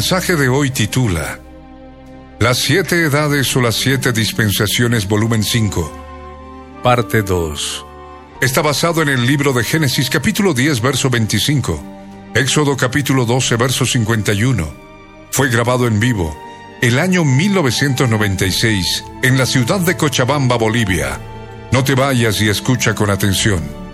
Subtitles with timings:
[0.00, 1.38] Mensaje de hoy titula
[2.38, 7.84] Las siete edades o las siete dispensaciones, volumen 5, parte 2.
[8.40, 13.84] Está basado en el libro de Génesis capítulo 10, verso 25, Éxodo capítulo 12, verso
[13.84, 14.72] 51.
[15.32, 16.34] Fue grabado en vivo
[16.80, 21.20] el año 1996 en la ciudad de Cochabamba, Bolivia.
[21.72, 23.89] No te vayas y escucha con atención.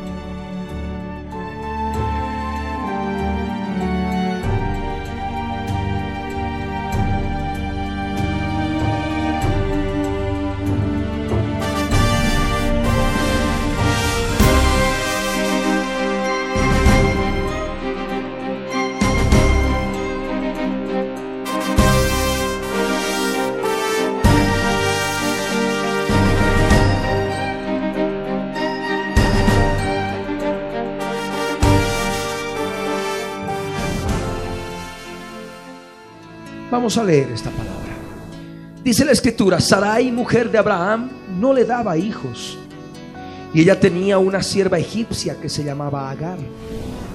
[36.87, 37.97] Vamos a leer esta palabra.
[38.85, 41.11] Dice la escritura, Sarai, mujer de Abraham,
[41.41, 42.57] no le daba hijos.
[43.53, 46.39] Y ella tenía una sierva egipcia que se llamaba Agar.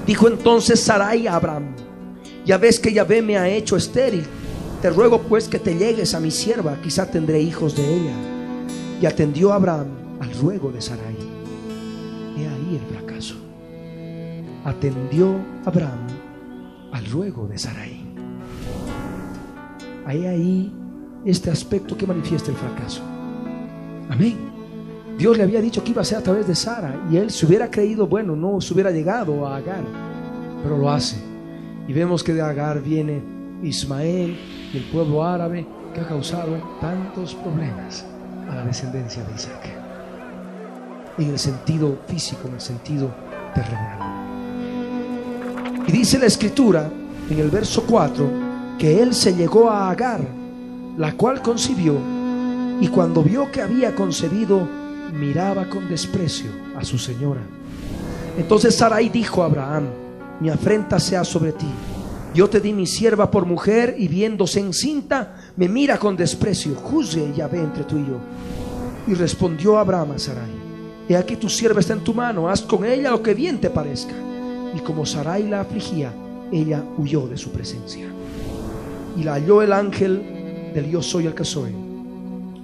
[0.06, 1.74] Dijo entonces Sarai a Abraham,
[2.46, 4.26] ya ves que Yahvé me ha hecho estéril.
[4.82, 8.16] Te ruego pues que te llegues a mi sierva, quizá tendré hijos de ella.
[9.02, 9.88] Y atendió Abraham
[10.20, 11.16] al ruego de Sarai.
[12.36, 13.36] He ahí el fracaso.
[14.66, 15.34] Atendió
[15.64, 16.08] Abraham
[16.92, 18.01] al ruego de Sarai.
[20.06, 20.74] Hay ahí
[21.26, 23.02] este aspecto que manifiesta el fracaso.
[24.10, 24.38] Amén.
[25.18, 27.46] Dios le había dicho que iba a ser a través de Sara y él se
[27.46, 29.84] hubiera creído, bueno, no se hubiera llegado a Agar,
[30.64, 31.18] pero lo hace.
[31.88, 33.22] Y vemos que de Agar viene
[33.62, 34.38] Ismael
[34.74, 38.06] y el pueblo árabe que ha causado tantos problemas
[38.50, 39.70] a la descendencia de Isaac.
[41.18, 43.14] En el sentido físico, en el sentido
[43.54, 44.00] terrenal.
[45.88, 46.90] Y dice la escritura
[47.30, 48.51] en el verso 4,
[48.82, 50.22] que él se llegó a Agar,
[50.98, 51.94] la cual concibió,
[52.80, 54.68] y cuando vio que había concebido,
[55.14, 57.42] miraba con desprecio a su señora.
[58.40, 59.84] Entonces Sarai dijo a Abraham,
[60.40, 61.68] mi afrenta sea sobre ti.
[62.34, 66.74] Yo te di mi sierva por mujer y viéndose encinta, me mira con desprecio.
[66.74, 68.18] Juzgue y ve entre tú y yo.
[69.06, 70.50] Y respondió Abraham a Sarai,
[71.08, 73.70] he aquí tu sierva está en tu mano, haz con ella lo que bien te
[73.70, 74.16] parezca.
[74.76, 76.12] Y como Sarai la afligía,
[76.52, 78.12] ella huyó de su presencia
[79.18, 81.72] y la halló el ángel del yo soy el que soy,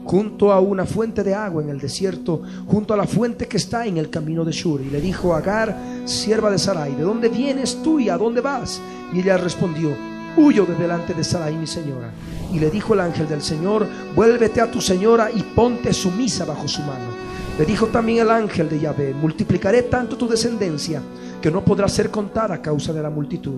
[0.05, 3.85] junto a una fuente de agua en el desierto, junto a la fuente que está
[3.85, 4.81] en el camino de Shur.
[4.81, 8.81] Y le dijo Agar, sierva de Sarai, ¿de dónde vienes tú y a dónde vas?
[9.13, 9.89] Y ella respondió,
[10.37, 12.11] huyo de delante de Sarai, mi señora.
[12.53, 13.85] Y le dijo el ángel del Señor,
[14.15, 17.17] vuélvete a tu señora y ponte sumisa bajo su mano.
[17.57, 21.01] Le dijo también el ángel de Yahvé, multiplicaré tanto tu descendencia
[21.41, 23.55] que no podrá ser contada a causa de la multitud.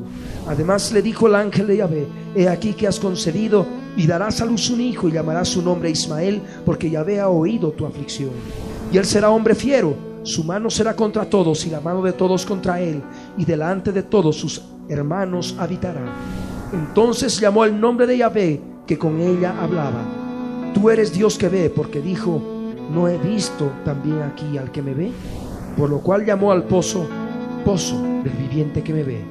[0.48, 3.66] Además le dijo el ángel de Yahvé, he aquí que has concedido
[3.96, 7.72] y darás a luz un hijo y llamarás su nombre Ismael, porque Yahvé ha oído
[7.72, 8.32] tu aflicción.
[8.92, 12.46] Y él será hombre fiero, su mano será contra todos y la mano de todos
[12.46, 13.02] contra él,
[13.38, 16.02] y delante de todos sus hermanos habitará.
[16.74, 20.04] Entonces llamó el nombre de Yahvé, que con ella hablaba.
[20.74, 22.42] Tú eres Dios que ve, porque dijo,
[22.92, 25.12] no he visto también aquí al que me ve,
[25.78, 27.08] por lo cual llamó al pozo
[27.64, 29.22] pozo del viviente que me ve.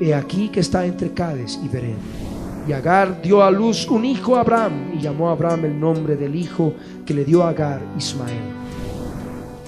[0.00, 1.96] He aquí que está entre Cades y Berén.
[2.66, 6.16] Y Agar dio a luz un hijo a Abraham y llamó a Abraham el nombre
[6.16, 6.74] del hijo
[7.06, 8.42] que le dio a Agar, Ismael.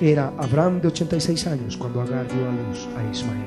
[0.01, 3.47] Era Abraham de 86 años cuando Agar dio a luz a Ismael.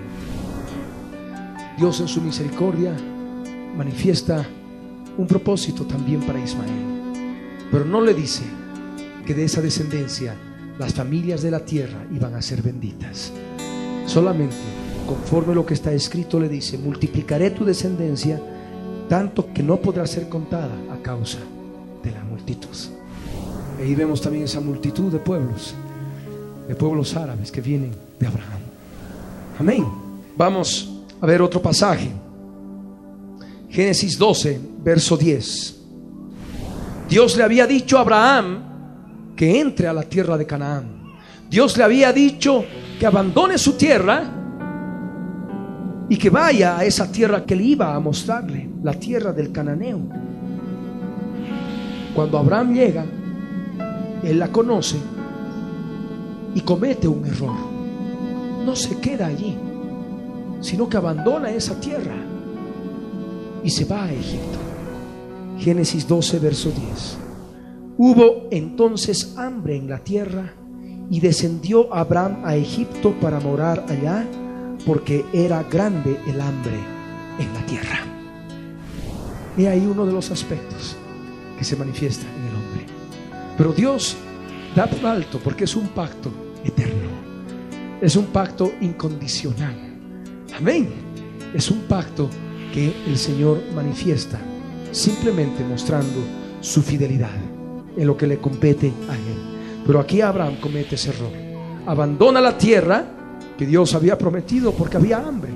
[1.78, 2.96] Dios en su misericordia
[3.76, 4.46] manifiesta
[5.18, 6.94] un propósito también para Ismael.
[7.72, 8.44] Pero no le dice
[9.26, 10.36] que de esa descendencia
[10.78, 13.32] las familias de la tierra iban a ser benditas.
[14.06, 14.56] Solamente,
[15.08, 18.42] conforme lo que está escrito, le dice, multiplicaré tu descendencia
[19.10, 21.40] tanto que no podrá ser contada a causa
[22.04, 22.70] de la multitud.
[23.80, 25.74] Ahí vemos también esa multitud de pueblos,
[26.68, 28.62] de pueblos árabes que vienen de Abraham.
[29.60, 29.86] Amén.
[30.36, 30.90] Vamos
[31.22, 32.12] a ver otro pasaje.
[33.70, 35.76] Génesis 12, verso 10.
[37.10, 38.64] Dios le había dicho a Abraham
[39.36, 41.16] que entre a la tierra de Canaán.
[41.50, 42.64] Dios le había dicho
[43.00, 44.24] que abandone su tierra
[46.10, 50.00] y que vaya a esa tierra que le iba a mostrarle, la tierra del cananeo.
[52.14, 53.06] Cuando Abraham llega,
[54.24, 54.98] él la conoce
[56.54, 57.56] y comete un error.
[58.66, 59.58] No se queda allí,
[60.62, 62.16] sino que abandona esa tierra
[63.64, 64.60] y se va a Egipto.
[65.60, 67.18] Génesis 12, verso 10.
[67.98, 70.54] Hubo entonces hambre en la tierra
[71.10, 74.26] y descendió Abraham a Egipto para morar allá
[74.86, 76.78] porque era grande el hambre
[77.40, 78.00] en la tierra.
[79.58, 80.96] He ahí uno de los aspectos
[81.58, 82.86] que se manifiesta en el hombre.
[83.58, 84.18] Pero Dios
[84.76, 86.32] da por alto porque es un pacto
[86.64, 87.10] eterno.
[88.02, 89.76] Es un pacto incondicional.
[90.58, 90.90] Amén.
[91.54, 92.30] Es un pacto
[92.74, 94.40] que el Señor manifiesta
[94.92, 96.20] simplemente mostrando
[96.62, 97.36] su fidelidad
[97.96, 99.53] en lo que le compete a él.
[99.86, 101.32] Pero aquí Abraham comete ese error.
[101.86, 103.06] Abandona la tierra
[103.58, 105.52] que Dios había prometido porque había hambre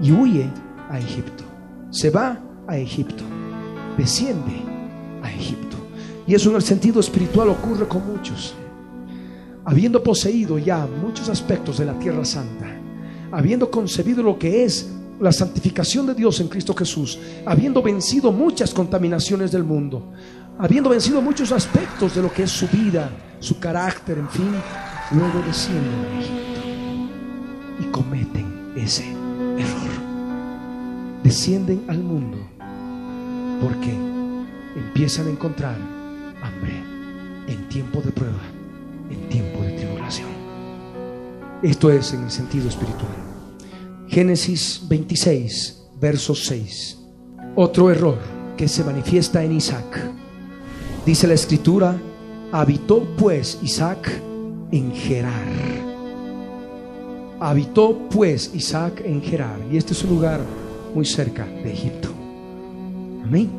[0.00, 0.50] y huye
[0.90, 1.44] a Egipto.
[1.90, 3.24] Se va a Egipto.
[3.96, 4.62] Desciende
[5.22, 5.76] a Egipto.
[6.26, 8.54] Y eso en el sentido espiritual ocurre con muchos.
[9.64, 12.66] Habiendo poseído ya muchos aspectos de la tierra santa,
[13.30, 18.74] habiendo concebido lo que es la santificación de Dios en Cristo Jesús, habiendo vencido muchas
[18.74, 20.12] contaminaciones del mundo,
[20.58, 23.10] habiendo vencido muchos aspectos de lo que es su vida,
[23.42, 24.54] su carácter, en fin,
[25.10, 26.60] luego descienden a Egipto
[27.80, 29.90] y cometen ese error.
[31.24, 32.38] Descienden al mundo
[33.60, 33.92] porque
[34.76, 35.76] empiezan a encontrar
[36.40, 36.72] hambre
[37.48, 38.42] en tiempo de prueba,
[39.10, 40.28] en tiempo de tribulación.
[41.64, 43.12] Esto es en el sentido espiritual.
[44.06, 46.98] Génesis 26, verso 6.
[47.56, 48.18] Otro error
[48.56, 50.12] que se manifiesta en Isaac.
[51.04, 51.96] Dice la escritura,
[52.52, 54.12] habitó pues Isaac
[54.70, 55.32] en Gerar.
[57.40, 59.58] Habitó pues Isaac en Gerar.
[59.70, 60.40] Y este es un lugar
[60.94, 62.10] muy cerca de Egipto.
[63.24, 63.50] Amén.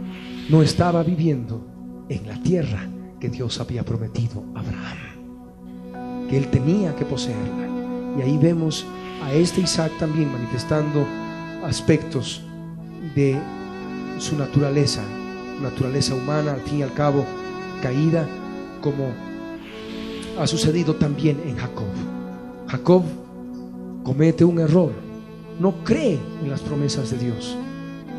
[0.49, 1.65] No estaba viviendo
[2.07, 2.87] en la tierra
[3.19, 6.27] que Dios había prometido a Abraham.
[6.29, 7.67] Que él tenía que poseerla.
[8.17, 8.85] Y ahí vemos
[9.23, 11.05] a este Isaac también manifestando
[11.65, 12.43] aspectos
[13.15, 13.39] de
[14.19, 15.01] su naturaleza,
[15.61, 17.25] naturaleza humana, al fin y al cabo
[17.81, 18.27] caída,
[18.83, 19.07] como
[20.37, 21.87] ha sucedido también en Jacob.
[22.67, 23.03] Jacob
[24.03, 24.91] comete un error,
[25.59, 27.57] no cree en las promesas de Dios.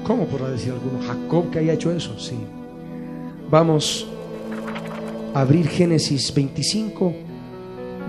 [0.04, 1.00] ¿Cómo podrá decir alguno?
[1.06, 2.36] Jacob que haya hecho eso, sí.
[3.50, 4.06] Vamos
[5.34, 7.12] a abrir Génesis 25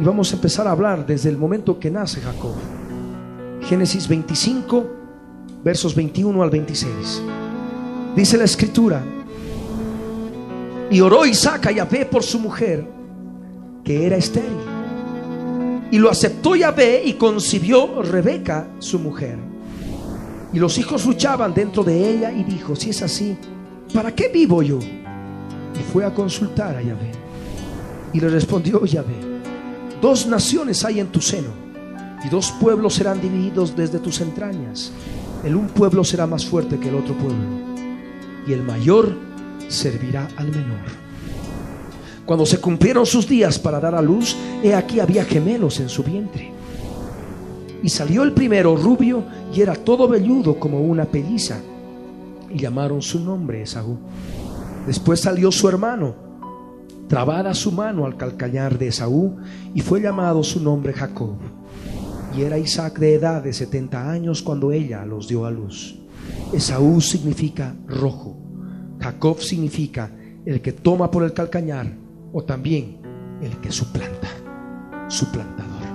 [0.01, 2.53] y vamos a empezar a hablar desde el momento que nace Jacob.
[3.61, 4.85] Génesis 25,
[5.63, 7.21] versos 21 al 26.
[8.15, 9.03] Dice la escritura,
[10.89, 12.85] y oró Isaac a Yahvé por su mujer,
[13.83, 14.57] que era estéril.
[15.91, 19.37] Y lo aceptó Yahvé y concibió Rebeca, su mujer.
[20.53, 23.37] Y los hijos luchaban dentro de ella y dijo, si es así,
[23.93, 24.79] ¿para qué vivo yo?
[24.79, 27.11] Y fue a consultar a Yahvé.
[28.13, 29.15] Y le respondió Yahvé,
[30.01, 31.65] dos naciones hay en tu seno
[32.25, 34.91] y dos pueblos serán divididos desde tus entrañas.
[35.43, 37.45] El un pueblo será más fuerte que el otro pueblo,
[38.47, 39.15] y el mayor
[39.67, 41.05] servirá al menor.
[42.25, 46.03] Cuando se cumplieron sus días para dar a luz, he aquí había gemelos en su
[46.03, 46.51] vientre.
[47.83, 51.59] Y salió el primero rubio y era todo velludo como una pelliza,
[52.49, 53.97] y llamaron su nombre Esaú.
[54.87, 56.15] Después salió su hermano,
[57.07, 59.37] trabada su mano al calcañar de Esaú,
[59.75, 61.35] y fue llamado su nombre Jacob.
[62.35, 65.95] Y era Isaac de edad de 70 años cuando ella los dio a luz.
[66.51, 68.44] Esaú significa rojo.
[69.05, 70.09] Jacob significa
[70.45, 71.87] el que toma por el calcañar
[72.33, 72.97] o también
[73.39, 74.27] el que suplanta,
[75.07, 75.85] suplantador.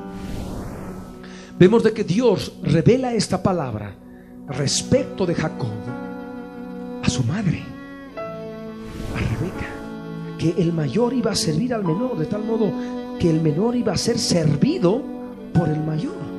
[1.59, 3.97] Vemos de que Dios revela esta palabra
[4.47, 5.69] respecto de Jacob
[7.03, 7.63] a su madre,
[8.17, 9.67] a Rebeca,
[10.39, 12.73] que el mayor iba a servir al menor, de tal modo
[13.19, 15.03] que el menor iba a ser servido
[15.53, 16.31] por el mayor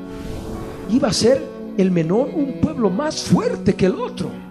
[0.90, 1.42] iba a ser
[1.78, 4.51] el menor un pueblo más fuerte que el otro.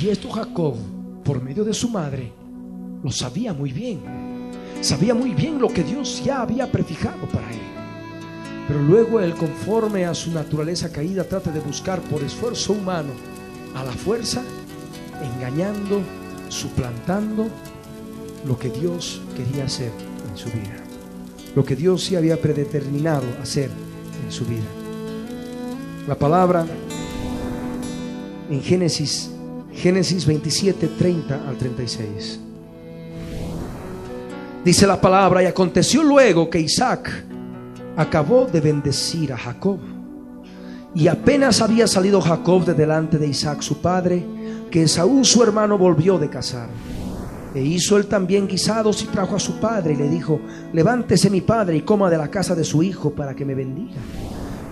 [0.00, 0.74] Y esto Jacob,
[1.24, 2.32] por medio de su madre,
[3.02, 4.00] lo sabía muy bien.
[4.80, 7.60] Sabía muy bien lo que Dios ya había prefijado para él.
[8.66, 13.10] Pero luego él, conforme a su naturaleza caída, trata de buscar por esfuerzo humano,
[13.74, 14.42] a la fuerza,
[15.22, 16.00] engañando,
[16.48, 17.46] suplantando
[18.46, 19.92] lo que Dios quería hacer
[20.30, 20.82] en su vida.
[21.54, 23.70] Lo que Dios sí había predeterminado hacer
[24.24, 24.64] en su vida.
[26.08, 26.66] La palabra
[28.50, 29.30] en Génesis,
[29.74, 32.40] Génesis 27, 30 al 36.
[34.64, 37.10] Dice la palabra, y aconteció luego que Isaac
[37.96, 39.78] acabó de bendecir a Jacob.
[40.94, 44.24] Y apenas había salido Jacob de delante de Isaac su padre,
[44.70, 46.68] que Esaú su hermano volvió de cazar.
[47.54, 50.40] E hizo él también guisados y trajo a su padre y le dijo,
[50.72, 54.00] levántese mi padre y coma de la casa de su hijo para que me bendiga.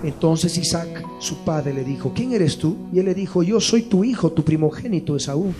[0.02, 2.76] Entonces Isaac, su padre, le dijo, ¿quién eres tú?
[2.92, 5.54] Y él le dijo, yo soy tu hijo, tu primogénito Esaú.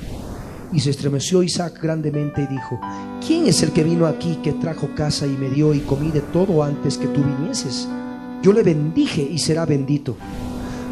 [0.73, 2.81] Y se estremeció Isaac grandemente y dijo,
[3.25, 6.21] ¿quién es el que vino aquí que trajo casa y me dio y comí de
[6.21, 7.89] todo antes que tú vinieses?
[8.43, 10.17] Yo le bendije y será bendito.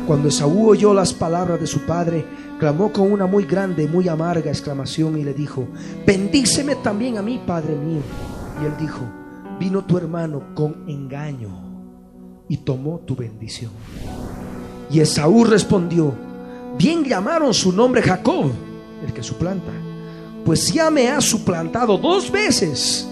[0.07, 2.25] Cuando Esaú oyó las palabras de su padre,
[2.61, 5.67] clamó con una muy grande muy amarga exclamación y le dijo,
[6.07, 8.03] bendíceme también a mí, Padre mío.
[8.63, 9.01] Y él dijo,
[9.59, 11.71] vino tu hermano con engaño
[12.49, 13.73] y tomó tu bendición.
[14.91, 16.15] Y Esaú respondió,
[16.77, 18.51] bien llamaron su nombre Jacob,
[19.07, 19.73] el que suplanta,
[20.45, 23.09] pues ya me ha suplantado dos veces.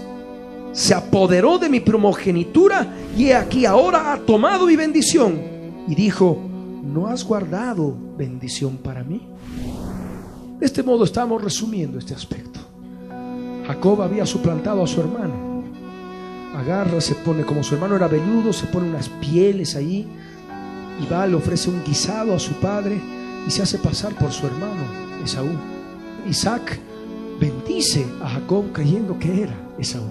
[0.73, 5.39] Se apoderó de mi primogenitura y aquí ahora ha tomado mi bendición.
[5.87, 6.37] Y dijo,
[6.83, 9.21] ¿no has guardado bendición para mí?
[10.59, 12.59] De este modo estamos resumiendo este aspecto.
[13.65, 15.63] Jacob había suplantado a su hermano.
[16.55, 20.07] Agarra, se pone, como su hermano era velludo, se pone unas pieles ahí
[21.01, 22.99] y va, le ofrece un guisado a su padre
[23.47, 24.83] y se hace pasar por su hermano,
[25.23, 25.49] Esaú.
[26.29, 26.79] Isaac
[27.39, 30.09] bendice a Jacob creyendo que era Esaú.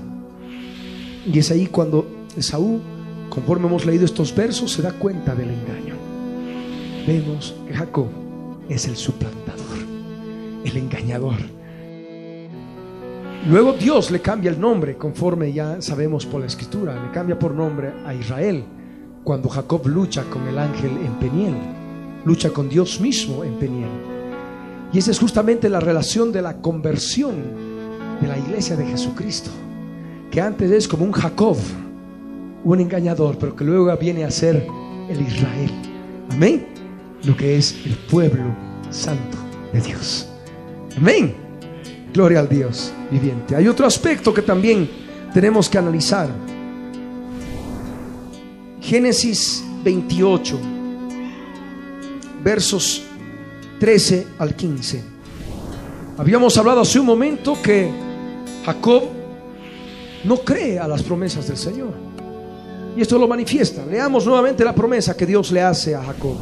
[1.27, 2.81] Y es ahí cuando Esaú,
[3.29, 5.95] conforme hemos leído estos versos, se da cuenta del engaño.
[7.07, 8.09] Vemos que Jacob
[8.69, 9.69] es el suplantador
[10.65, 11.37] el engañador.
[13.49, 17.55] Luego Dios le cambia el nombre, conforme ya sabemos por la escritura, le cambia por
[17.55, 18.65] nombre a Israel,
[19.29, 21.55] cuando Jacob lucha con el ángel en Peniel,
[22.25, 23.91] lucha con Dios mismo en Peniel.
[24.91, 27.35] Y esa es justamente la relación de la conversión
[28.23, 29.51] de la iglesia de Jesucristo,
[30.31, 31.59] que antes es como un Jacob,
[32.65, 34.67] un engañador, pero que luego viene a ser
[35.11, 35.73] el Israel.
[36.31, 36.67] Amén.
[37.25, 38.45] Lo que es el pueblo
[38.89, 39.37] santo
[39.75, 40.27] de Dios.
[40.97, 41.35] Amén.
[42.15, 43.55] Gloria al Dios viviente.
[43.55, 44.89] Hay otro aspecto que también
[45.35, 46.31] tenemos que analizar.
[48.89, 50.59] Génesis 28,
[52.43, 53.03] versos
[53.79, 55.05] 13 al 15.
[56.17, 57.91] Habíamos hablado hace un momento que
[58.65, 59.03] Jacob
[60.25, 61.93] no cree a las promesas del Señor.
[62.97, 63.85] Y esto lo manifiesta.
[63.85, 66.39] Leamos nuevamente la promesa que Dios le hace a Jacob.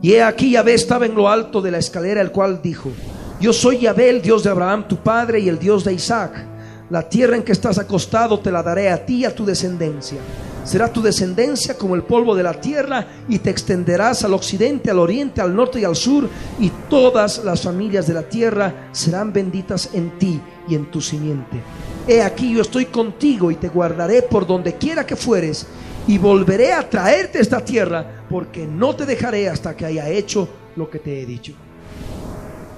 [0.00, 2.90] Y he aquí Yahvé estaba en lo alto de la escalera, el cual dijo,
[3.38, 6.42] yo soy Yahvé, el Dios de Abraham, tu padre, y el Dios de Isaac.
[6.88, 10.20] La tierra en que estás acostado te la daré a ti y a tu descendencia.
[10.64, 14.98] Será tu descendencia como el polvo de la tierra y te extenderás al occidente, al
[14.98, 16.28] oriente, al norte y al sur
[16.58, 21.60] y todas las familias de la tierra serán benditas en ti y en tu simiente.
[22.08, 25.66] He aquí yo estoy contigo y te guardaré por donde quiera que fueres
[26.06, 30.88] y volveré a traerte esta tierra porque no te dejaré hasta que haya hecho lo
[30.88, 31.54] que te he dicho.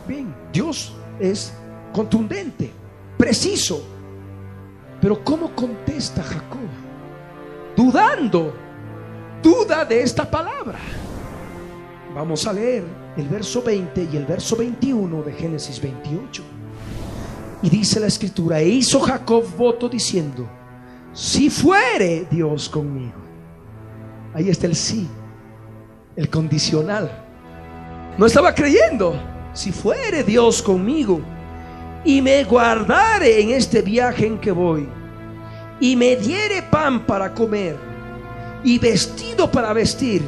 [0.07, 1.53] Bien, Dios es
[1.93, 2.71] contundente,
[3.17, 3.83] preciso.
[5.01, 6.66] Pero ¿cómo contesta Jacob?
[7.77, 8.55] Dudando,
[9.43, 10.79] duda de esta palabra.
[12.15, 12.85] Vamos a leer
[13.19, 16.43] el verso 20 y el verso 21 de Génesis 28.
[17.61, 20.49] Y dice la escritura, e hizo Jacob voto diciendo,
[21.13, 23.21] si fuere Dios conmigo.
[24.33, 25.07] Ahí está el sí,
[26.17, 27.11] el condicional.
[28.17, 29.21] No estaba creyendo
[29.53, 31.21] si fuere Dios conmigo
[32.07, 34.89] y me guardare en este viaje en que voy
[35.81, 37.77] y me diere pan para comer
[38.65, 40.23] y vestido para vestir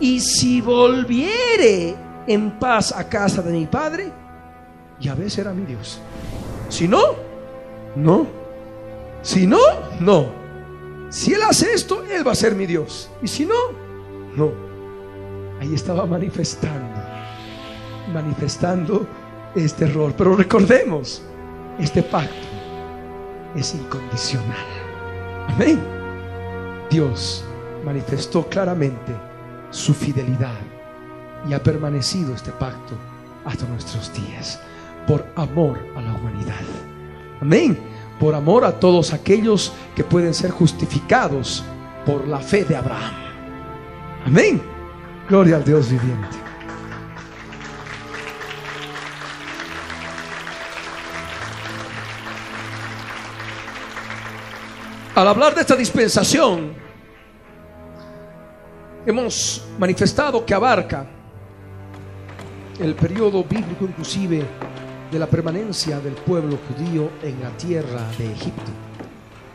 [0.00, 1.94] y si volviere
[2.26, 4.12] en paz a casa de mi padre,
[5.00, 6.00] Yahvé será mi Dios.
[6.68, 7.16] Si no,
[7.94, 8.26] no.
[9.22, 9.58] Si no,
[10.00, 10.26] no.
[11.10, 13.10] Si Él hace esto, Él va a ser mi Dios.
[13.22, 13.54] Y si no,
[14.36, 14.52] no.
[15.60, 17.06] Ahí estaba manifestando
[18.12, 19.06] manifestando
[19.54, 20.14] este error.
[20.16, 21.22] Pero recordemos,
[21.78, 22.55] este pacto
[23.56, 24.66] es incondicional.
[25.48, 25.80] Amén.
[26.90, 27.44] Dios
[27.84, 29.14] manifestó claramente
[29.70, 30.58] su fidelidad
[31.48, 32.94] y ha permanecido este pacto
[33.44, 34.60] hasta nuestros días
[35.06, 36.54] por amor a la humanidad.
[37.40, 37.78] Amén.
[38.18, 41.64] Por amor a todos aquellos que pueden ser justificados
[42.04, 43.14] por la fe de Abraham.
[44.24, 44.62] Amén.
[45.28, 46.45] Gloria al Dios viviente.
[55.16, 56.74] Al hablar de esta dispensación,
[59.06, 61.06] hemos manifestado que abarca
[62.78, 64.44] el periodo bíblico inclusive
[65.10, 68.70] de la permanencia del pueblo judío en la tierra de Egipto,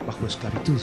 [0.04, 0.80] bajo esclavitud.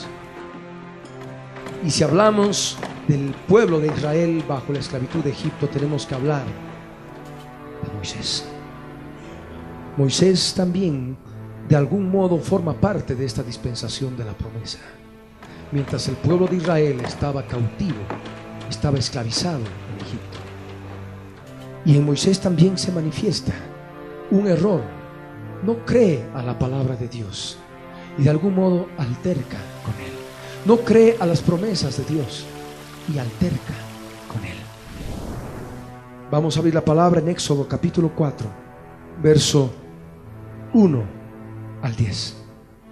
[1.86, 2.78] Y si hablamos
[3.10, 6.46] del pueblo de Israel bajo la esclavitud de Egipto, tenemos que hablar
[7.84, 8.46] de Moisés.
[9.98, 11.18] Moisés también
[11.70, 14.80] de algún modo forma parte de esta dispensación de la promesa.
[15.72, 18.00] Mientras el pueblo de Israel estaba cautivo,
[18.68, 20.40] estaba esclavizado en Egipto.
[21.86, 23.54] Y en Moisés también se manifiesta
[24.32, 24.82] un error.
[25.64, 27.60] No cree a la palabra de Dios
[28.18, 30.12] y de algún modo alterca con él.
[30.66, 32.48] No cree a las promesas de Dios
[33.14, 33.76] y alterca
[34.28, 34.58] con él.
[36.32, 38.48] Vamos a abrir la palabra en Éxodo capítulo 4,
[39.22, 39.72] verso
[40.74, 41.19] 1
[41.82, 42.36] al 10.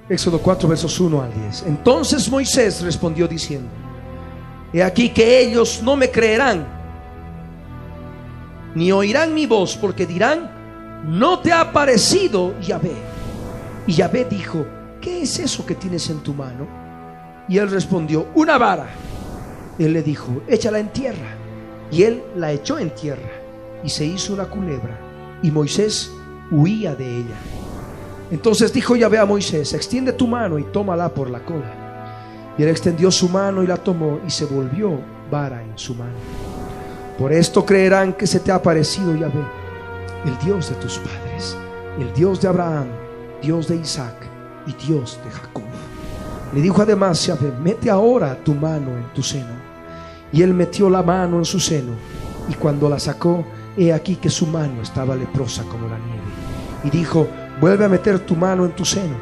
[0.10, 1.64] Éxodo 4, versos 1 al 10.
[1.68, 3.70] Entonces Moisés respondió diciendo,
[4.74, 6.66] He aquí que ellos no me creerán,
[8.76, 10.52] ni oirán mi voz, porque dirán,
[11.06, 12.92] no te ha parecido Yahvé.
[13.88, 14.66] Y Yahvé dijo,
[15.02, 16.68] ¿qué es eso que tienes en tu mano?
[17.48, 18.88] Y él respondió, una vara.
[19.80, 21.36] Él le dijo, échala en tierra.
[21.90, 23.30] Y él la echó en tierra
[23.84, 25.00] y se hizo una culebra.
[25.42, 26.12] Y Moisés
[26.52, 27.36] huía de ella.
[28.32, 32.54] Entonces dijo Yahvé a Moisés, extiende tu mano y tómala por la cola.
[32.58, 35.00] Y él extendió su mano y la tomó y se volvió
[35.32, 36.18] vara en su mano.
[37.18, 39.44] Por esto creerán que se te ha aparecido Yahvé,
[40.26, 41.56] el Dios de tus padres,
[42.00, 42.88] el Dios de Abraham,
[43.42, 44.16] Dios de Isaac
[44.66, 45.64] y Dios de Jacob.
[46.54, 49.68] Le dijo además Yahvé, mete ahora tu mano en tu seno.
[50.32, 51.94] Y él metió la mano en su seno
[52.50, 53.46] y cuando la sacó,
[53.78, 56.22] he aquí que su mano estaba leprosa como la nieve.
[56.84, 57.28] Y dijo,
[57.60, 59.16] vuelve a meter tu mano en tu seno.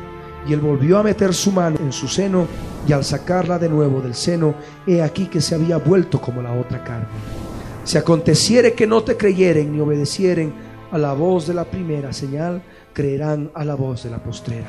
[0.47, 2.47] Y él volvió a meter su mano en su seno,
[2.87, 6.53] y al sacarla de nuevo del seno, he aquí que se había vuelto como la
[6.53, 7.07] otra carne.
[7.83, 10.53] Si aconteciere que no te creyeren ni obedecieren
[10.91, 12.61] a la voz de la primera señal,
[12.93, 14.67] creerán a la voz de la postrera.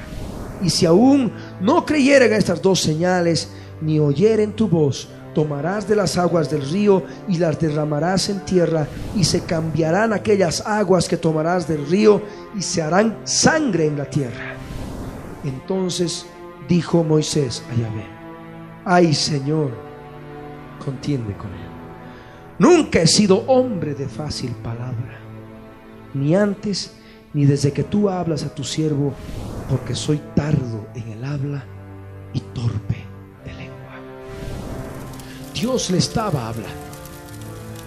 [0.62, 3.52] Y si aún no creyeren a estas dos señales,
[3.82, 8.88] ni oyeren tu voz, tomarás de las aguas del río y las derramarás en tierra,
[9.14, 12.22] y se cambiarán aquellas aguas que tomarás del río
[12.56, 14.54] y se harán sangre en la tierra.
[15.44, 16.24] Entonces
[16.66, 18.06] dijo Moisés a Yahvé,
[18.86, 19.72] ay Señor,
[20.82, 21.68] contiende con él.
[22.58, 25.18] Nunca he sido hombre de fácil palabra,
[26.14, 26.94] ni antes
[27.34, 29.12] ni desde que tú hablas a tu siervo,
[29.68, 30.75] porque soy tardo
[35.56, 36.68] Dios le estaba hablando.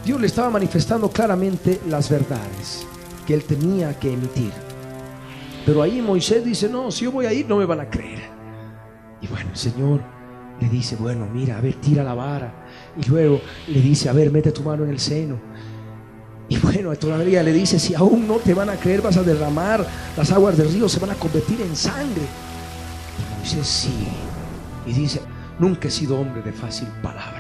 [0.03, 2.83] Dios le estaba manifestando claramente las verdades
[3.27, 4.51] que él tenía que emitir.
[5.67, 8.23] Pero ahí Moisés dice, no, si yo voy a ir no me van a creer.
[9.21, 10.01] Y bueno, el Señor
[10.59, 12.65] le dice, bueno, mira, a ver, tira la vara.
[12.97, 15.39] Y luego le dice, a ver, mete tu mano en el seno.
[16.47, 19.85] Y bueno, todavía le dice, si aún no te van a creer, vas a derramar,
[20.17, 22.23] las aguas del río se van a convertir en sangre.
[23.19, 24.07] Y Moisés sí.
[24.87, 25.21] Y dice,
[25.59, 27.38] nunca he sido hombre de fácil palabra.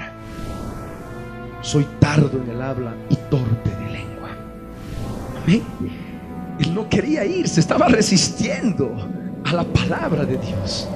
[1.61, 4.29] Soy tardo en el habla y torpe de lengua.
[5.43, 5.63] Amén.
[6.59, 8.95] Él no quería ir, se estaba resistiendo
[9.45, 10.87] a la palabra de Dios,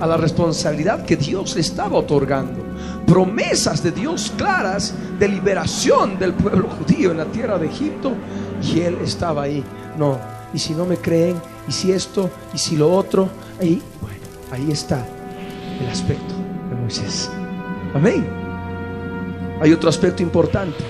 [0.00, 2.64] a la responsabilidad que Dios le estaba otorgando.
[3.06, 8.12] Promesas de Dios claras de liberación del pueblo judío en la tierra de Egipto.
[8.62, 9.64] Y él estaba ahí.
[9.98, 10.18] No,
[10.52, 11.36] y si no me creen,
[11.68, 13.28] y si esto, y si lo otro,
[13.60, 14.18] ahí, bueno,
[14.52, 15.04] ahí está
[15.80, 16.34] el aspecto
[16.70, 17.30] de Moisés.
[17.94, 18.39] Amén.
[19.60, 20.82] Hay otro aspecto importante.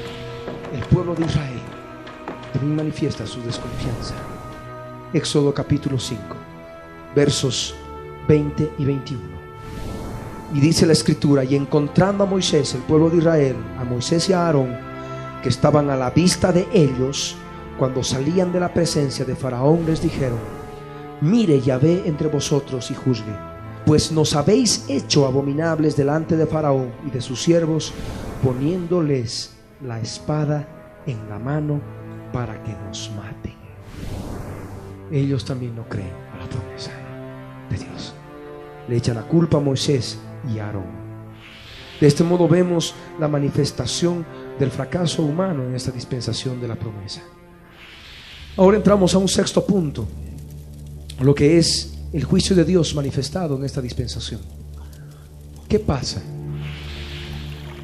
[0.73, 1.59] El pueblo de Israel
[2.53, 4.15] también manifiesta su desconfianza.
[5.13, 6.23] Éxodo capítulo 5,
[7.17, 7.75] versos
[8.29, 9.21] 20 y 21.
[10.55, 14.35] Y dice la escritura, y encontrando a Moisés, el pueblo de Israel, a Moisés y
[14.35, 14.77] a Aarón,
[15.43, 17.35] que estaban a la vista de ellos,
[17.77, 20.39] cuando salían de la presencia de Faraón, les dijeron,
[21.21, 23.35] mire Yahvé entre vosotros y juzgue,
[23.85, 27.93] pues nos habéis hecho abominables delante de Faraón y de sus siervos,
[28.43, 31.81] poniéndoles la espada en la mano
[32.33, 33.55] para que nos maten.
[35.13, 36.93] Ellos también no creen a la promesa
[37.71, 38.15] de Dios.
[38.89, 40.19] Le echan la culpa a Moisés
[40.53, 41.01] y a Aarón.
[42.01, 44.25] De este modo vemos la manifestación
[44.59, 47.23] del fracaso humano en esta dispensación de la promesa.
[48.57, 50.07] Ahora entramos a un sexto punto,
[51.21, 54.41] lo que es el juicio de Dios manifestado en esta dispensación.
[55.69, 56.23] ¿Qué pasa?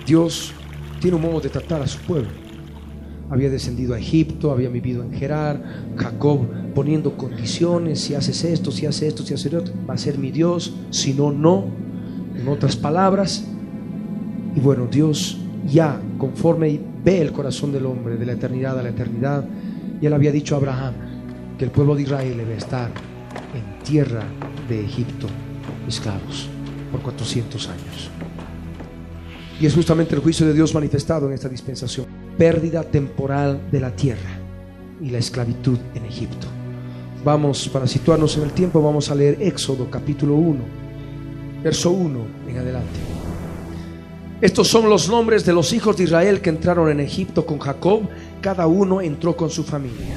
[0.07, 0.53] Dios
[1.01, 2.47] tiene un modo de tratar a su pueblo
[3.31, 5.63] había descendido a Egipto, había vivido en Gerar,
[5.97, 10.19] Jacob poniendo condiciones, si haces esto, si haces esto, si haces esto, va a ser
[10.19, 11.65] mi Dios, si no, no,
[12.37, 13.45] en otras palabras.
[14.55, 18.91] Y bueno, Dios ya conforme ve el corazón del hombre, de la eternidad a la
[18.91, 19.45] eternidad,
[20.01, 20.95] ya le había dicho a Abraham,
[21.59, 22.91] que el pueblo de Israel debe estar
[23.55, 24.25] en tierra
[24.69, 25.27] de Egipto,
[25.89, 26.49] esclavos,
[26.93, 28.26] por 400 años.
[29.61, 32.07] Y es justamente el juicio de Dios manifestado en esta dispensación.
[32.37, 34.39] Pérdida temporal de la tierra
[35.01, 36.47] y la esclavitud en Egipto.
[37.25, 40.61] Vamos, para situarnos en el tiempo, vamos a leer Éxodo capítulo 1,
[41.65, 43.01] verso 1 en adelante.
[44.41, 48.03] Estos son los nombres de los hijos de Israel que entraron en Egipto con Jacob.
[48.43, 50.17] Cada uno entró con su familia.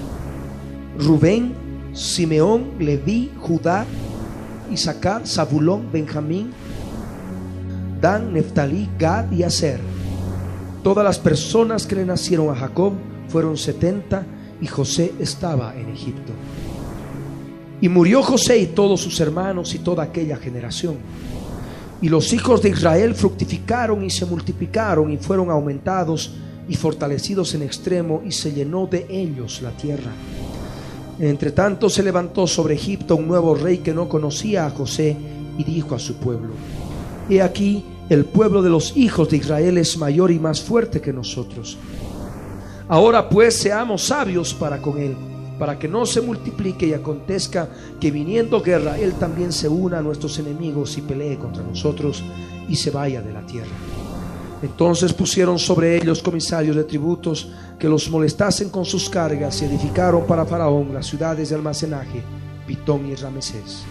[0.99, 1.54] Rubén,
[1.93, 3.86] Simeón, Leví, Judá,
[4.69, 6.52] Isaacar, Zabulón, Benjamín,
[7.99, 9.79] Dan, Neftalí, Gad y Aser.
[10.83, 12.93] Todas las personas que le nacieron a Jacob
[13.27, 14.25] fueron setenta
[14.62, 16.31] y José estaba en Egipto.
[17.81, 20.95] Y murió José y todos sus hermanos y toda aquella generación.
[22.01, 26.33] Y los hijos de Israel fructificaron y se multiplicaron y fueron aumentados
[26.67, 30.12] y fortalecidos en extremo y se llenó de ellos la tierra.
[31.19, 35.17] Entre tanto se levantó sobre Egipto un nuevo rey que no conocía a José
[35.57, 36.51] y dijo a su pueblo,
[37.29, 41.13] He aquí, el pueblo de los hijos de Israel es mayor y más fuerte que
[41.13, 41.77] nosotros.
[42.87, 45.15] Ahora pues seamos sabios para con él,
[45.59, 50.01] para que no se multiplique y acontezca que viniendo guerra, él también se una a
[50.01, 52.23] nuestros enemigos y pelee contra nosotros
[52.67, 53.75] y se vaya de la tierra.
[54.63, 60.25] Entonces pusieron sobre ellos comisarios de tributos que los molestasen con sus cargas y edificaron
[60.25, 62.23] para Faraón las ciudades de almacenaje,
[62.65, 63.83] Pitón y Ramesés.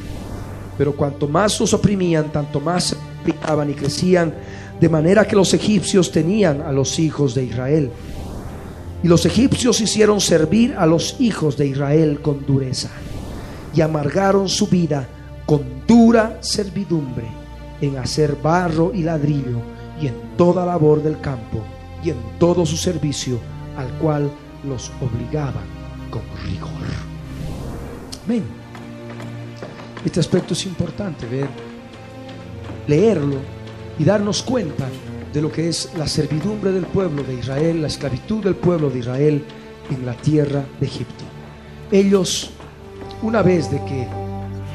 [0.79, 4.33] Pero cuanto más los oprimían, tanto más picaban y crecían,
[4.81, 7.91] de manera que los egipcios tenían a los hijos de Israel.
[9.03, 12.91] Y los egipcios hicieron servir a los hijos de Israel con dureza
[13.75, 15.07] y amargaron su vida
[15.47, 17.27] con dura servidumbre
[17.81, 19.61] en hacer barro y ladrillo
[20.01, 21.63] y en toda labor del campo
[22.03, 23.39] y en todo su servicio
[23.77, 24.31] al cual
[24.65, 25.65] los obligaban
[26.11, 26.71] con rigor.
[28.25, 28.58] Amén.
[30.09, 31.49] Este aspecto es importante ver,
[32.87, 33.37] leerlo
[33.99, 34.89] y darnos cuenta
[35.35, 39.01] de lo que es la servidumbre del pueblo de Israel, la esclavitud del pueblo de
[39.01, 39.45] Israel
[39.91, 41.25] en la tierra de Egipto.
[41.93, 42.53] Ellos,
[43.21, 44.09] una vez de que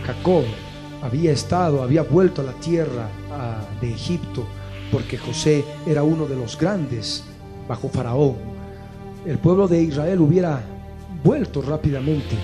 [0.05, 0.43] Jacob
[1.01, 3.09] había estado, había vuelto a la tierra
[3.81, 4.45] de Egipto,
[4.91, 7.23] porque José era uno de los grandes
[7.67, 8.35] bajo Faraón,
[9.25, 10.61] el pueblo de Israel hubiera
[11.23, 12.35] vuelto rápidamente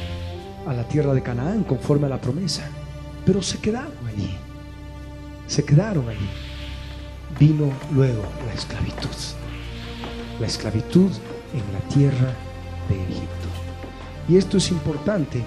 [0.66, 2.68] a la tierra de Canaán conforme a la promesa,
[3.30, 4.32] pero se quedaron allí,
[5.46, 6.28] se quedaron allí.
[7.40, 9.16] Vino luego la esclavitud,
[10.40, 11.12] la esclavitud
[11.54, 12.34] en la tierra
[12.90, 13.48] de Egipto.
[14.28, 15.44] Y esto es importante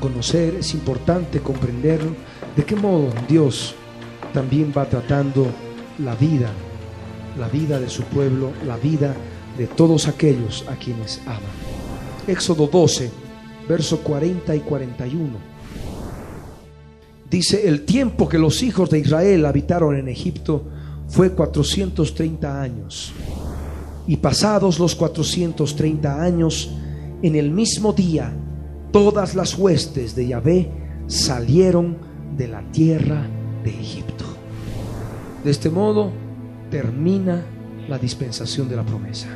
[0.00, 2.02] conocer, es importante comprender
[2.54, 3.74] de qué modo Dios
[4.34, 5.46] también va tratando
[5.98, 6.50] la vida,
[7.38, 9.16] la vida de su pueblo, la vida
[9.56, 11.40] de todos aquellos a quienes ama.
[12.26, 13.10] Éxodo 12,
[13.66, 15.49] verso 40 y 41.
[17.30, 20.64] Dice, el tiempo que los hijos de Israel habitaron en Egipto
[21.08, 23.12] fue 430 años.
[24.08, 26.72] Y pasados los 430 años,
[27.22, 28.32] en el mismo día,
[28.90, 30.70] todas las huestes de Yahvé
[31.06, 31.98] salieron
[32.36, 33.28] de la tierra
[33.62, 34.24] de Egipto.
[35.44, 36.10] De este modo
[36.68, 37.44] termina
[37.88, 39.28] la dispensación de la promesa.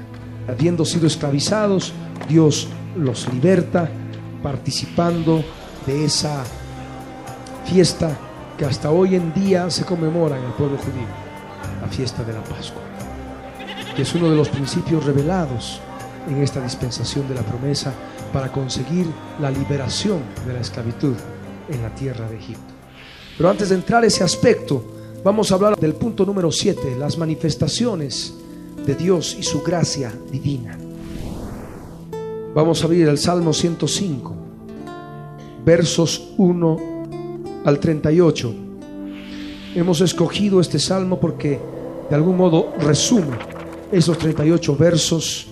[0.48, 1.92] Habiendo sido esclavizados,
[2.28, 3.88] Dios los liberta
[4.42, 5.44] participando
[5.86, 6.44] de esa
[7.64, 8.16] fiesta
[8.56, 11.06] que hasta hoy en día se conmemora en el pueblo judío,
[11.80, 12.82] la fiesta de la Pascua,
[13.96, 15.80] que es uno de los principios revelados
[16.28, 17.92] en esta dispensación de la promesa
[18.32, 19.06] para conseguir
[19.40, 21.14] la liberación de la esclavitud
[21.68, 22.74] en la tierra de Egipto.
[23.36, 24.84] Pero antes de entrar a ese aspecto,
[25.24, 28.34] vamos a hablar del punto número 7, las manifestaciones
[28.86, 30.78] de Dios y su gracia divina.
[32.54, 34.34] Vamos a abrir el Salmo 105,
[35.64, 36.93] versos 1
[37.64, 38.54] al 38.
[39.74, 41.58] Hemos escogido este salmo porque
[42.08, 43.36] de algún modo resume
[43.90, 45.46] esos 38 versos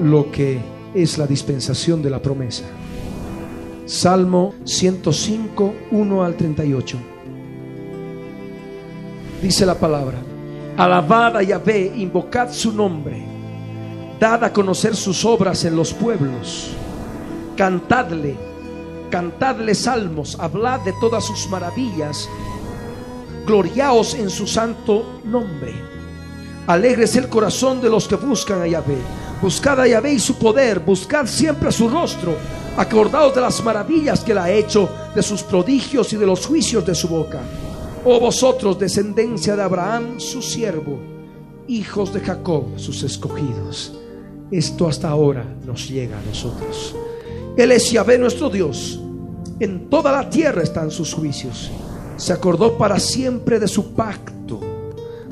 [0.00, 0.58] lo que
[0.94, 2.64] es la dispensación de la promesa.
[3.86, 6.98] Salmo 105, 1 al 38.
[9.42, 10.18] Dice la palabra,
[10.76, 13.22] alabad a Yahvé, invocad su nombre,
[14.20, 16.70] dad a conocer sus obras en los pueblos,
[17.56, 18.36] cantadle,
[19.10, 22.28] cantadle salmos, hablad de todas sus maravillas,
[23.46, 25.74] gloriaos en su santo nombre.
[26.66, 28.98] Alegres el corazón de los que buscan a Yahvé.
[29.40, 32.36] Buscad a Yahvé y su poder, buscad siempre su rostro.
[32.76, 36.84] Acordaos de las maravillas que él ha hecho, de sus prodigios y de los juicios
[36.84, 37.40] de su boca.
[38.04, 40.98] Oh vosotros, descendencia de Abraham, su siervo,
[41.68, 43.94] hijos de Jacob, sus escogidos.
[44.50, 46.94] Esto hasta ahora nos llega a nosotros.
[47.58, 49.00] Él es Yahvé nuestro Dios.
[49.58, 51.72] En toda la tierra están sus juicios.
[52.16, 54.60] Se acordó para siempre de su pacto,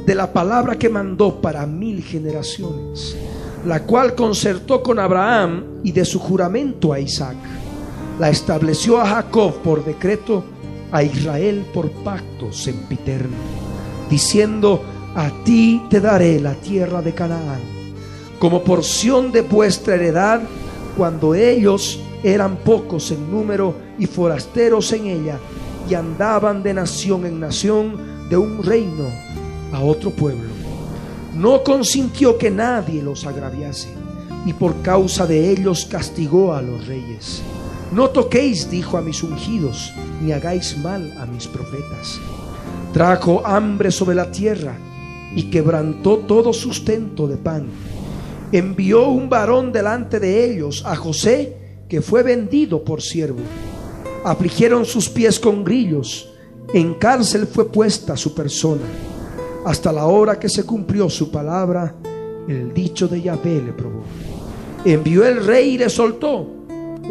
[0.04, 3.16] de la palabra que mandó para mil generaciones,
[3.64, 7.36] la cual concertó con Abraham y de su juramento a Isaac.
[8.18, 10.42] La estableció a Jacob por decreto,
[10.90, 13.36] a Israel por pacto sempiterno,
[14.10, 14.82] diciendo,
[15.14, 17.60] a ti te daré la tierra de Canaán,
[18.40, 20.40] como porción de vuestra heredad,
[20.96, 25.38] cuando ellos eran pocos en número y forasteros en ella,
[25.88, 29.04] y andaban de nación en nación, de un reino
[29.72, 30.48] a otro pueblo.
[31.36, 33.90] No consintió que nadie los agraviase,
[34.44, 37.42] y por causa de ellos castigó a los reyes.
[37.92, 42.18] No toquéis, dijo a mis ungidos, ni hagáis mal a mis profetas.
[42.92, 44.76] Trajo hambre sobre la tierra
[45.36, 47.68] y quebrantó todo sustento de pan.
[48.50, 53.40] Envió un varón delante de ellos, a José, que fue vendido por siervo.
[54.24, 56.28] Afligieron sus pies con grillos,
[56.72, 58.82] en cárcel fue puesta su persona.
[59.64, 61.94] Hasta la hora que se cumplió su palabra,
[62.48, 64.02] el dicho de Yahvé le probó.
[64.84, 66.46] Envió el rey y le soltó,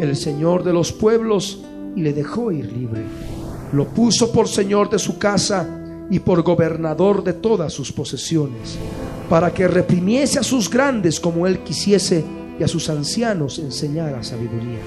[0.00, 1.60] el señor de los pueblos,
[1.94, 3.02] y le dejó ir libre.
[3.72, 5.66] Lo puso por señor de su casa
[6.10, 8.78] y por gobernador de todas sus posesiones,
[9.28, 12.24] para que reprimiese a sus grandes como él quisiese
[12.58, 14.78] y a sus ancianos enseñara sabiduría.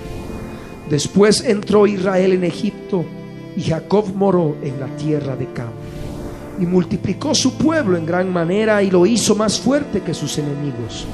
[0.89, 3.05] Después entró Israel en Egipto
[3.55, 5.71] y Jacob moró en la tierra de Cam.
[6.60, 11.05] Y multiplicó su pueblo en gran manera y lo hizo más fuerte que sus enemigos.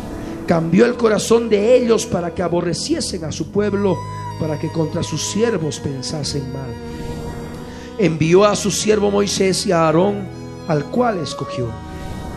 [0.47, 3.97] Cambió el corazón de ellos para que aborreciesen a su pueblo,
[4.39, 6.69] para que contra sus siervos pensasen mal
[7.97, 10.27] envió a su siervo Moisés y a Aarón,
[10.67, 11.67] al cual escogió.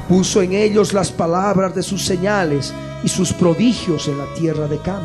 [0.09, 2.73] Puso en ellos las palabras de sus señales
[3.03, 5.03] y sus prodigios en la tierra de Cam.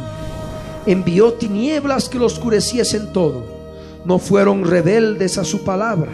[0.85, 3.43] Envió tinieblas que lo oscureciesen todo.
[4.05, 6.11] No fueron rebeldes a su palabra.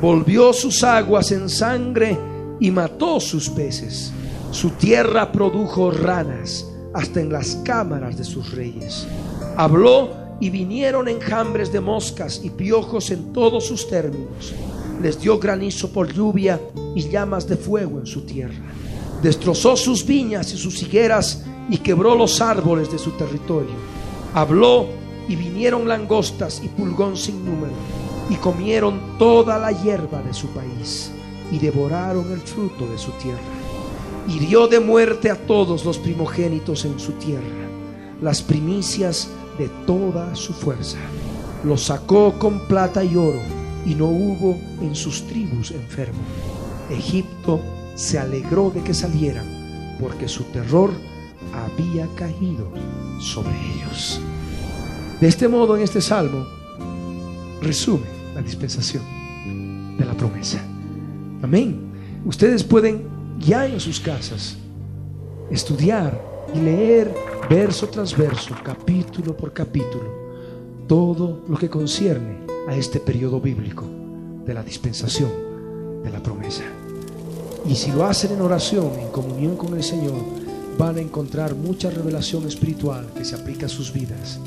[0.00, 2.18] Volvió sus aguas en sangre
[2.58, 4.12] y mató sus peces.
[4.50, 9.06] Su tierra produjo ranas hasta en las cámaras de sus reyes.
[9.56, 14.52] Habló y vinieron enjambres de moscas y piojos en todos sus términos.
[15.00, 16.60] Les dio granizo por lluvia
[16.94, 18.74] y llamas de fuego en su tierra.
[19.22, 23.74] Destrozó sus viñas y sus higueras y quebró los árboles de su territorio.
[24.34, 24.86] Habló
[25.28, 27.72] y vinieron langostas y pulgón sin número
[28.30, 31.10] y comieron toda la hierba de su país
[31.52, 33.38] y devoraron el fruto de su tierra.
[34.28, 37.44] Hirió de muerte a todos los primogénitos en su tierra.
[38.22, 39.28] Las primicias
[39.58, 40.98] de toda su fuerza.
[41.64, 43.40] Los sacó con plata y oro
[43.84, 46.20] y no hubo en sus tribus enfermo.
[46.90, 47.60] Egipto
[47.94, 50.90] se alegró de que salieran porque su terror
[51.52, 52.70] había caído
[53.20, 54.20] sobre ellos.
[55.20, 56.46] De este modo, en este salmo,
[57.60, 59.02] resume la dispensación
[59.98, 60.62] de la promesa.
[61.42, 61.90] Amén.
[62.24, 63.06] Ustedes pueden
[63.38, 64.56] ya en sus casas
[65.50, 66.20] estudiar
[66.54, 67.14] y leer
[67.48, 70.04] verso tras verso, capítulo por capítulo,
[70.86, 73.84] todo lo que concierne a este periodo bíblico
[74.44, 75.30] de la dispensación
[76.02, 76.64] de la promesa.
[77.68, 80.20] Y si lo hacen en oración, en comunión con el Señor,
[80.78, 84.40] van a encontrar mucha revelación espiritual que se aplica a sus vidas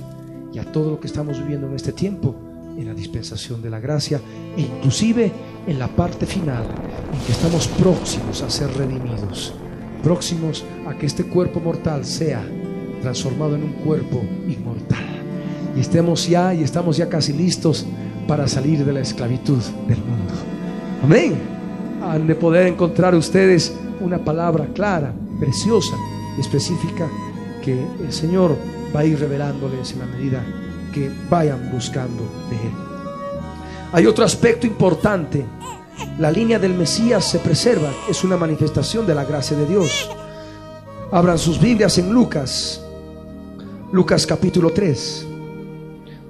[0.51, 2.35] y a todo lo que estamos viviendo en este tiempo
[2.77, 4.19] en la dispensación de la gracia
[4.57, 5.31] e inclusive
[5.67, 6.63] en la parte final
[7.13, 9.53] en que estamos próximos a ser redimidos
[10.03, 12.45] próximos a que este cuerpo mortal sea
[13.01, 14.99] transformado en un cuerpo inmortal.
[15.75, 17.85] Y estemos ya y estamos ya casi listos
[18.27, 20.33] para salir de la esclavitud del mundo.
[21.03, 21.52] Amén.
[22.03, 25.95] Han de poder encontrar ustedes una palabra clara, preciosa,
[26.39, 27.09] específica
[27.63, 28.55] que el Señor
[28.95, 30.43] va a ir revelándoles en la medida
[30.93, 32.73] que vayan buscando de Él.
[33.93, 35.45] Hay otro aspecto importante
[36.19, 40.09] la línea del Mesías se preserva, es una manifestación de la gracia de Dios.
[41.11, 42.81] Abran sus Biblias en Lucas,
[43.91, 45.27] Lucas capítulo 3,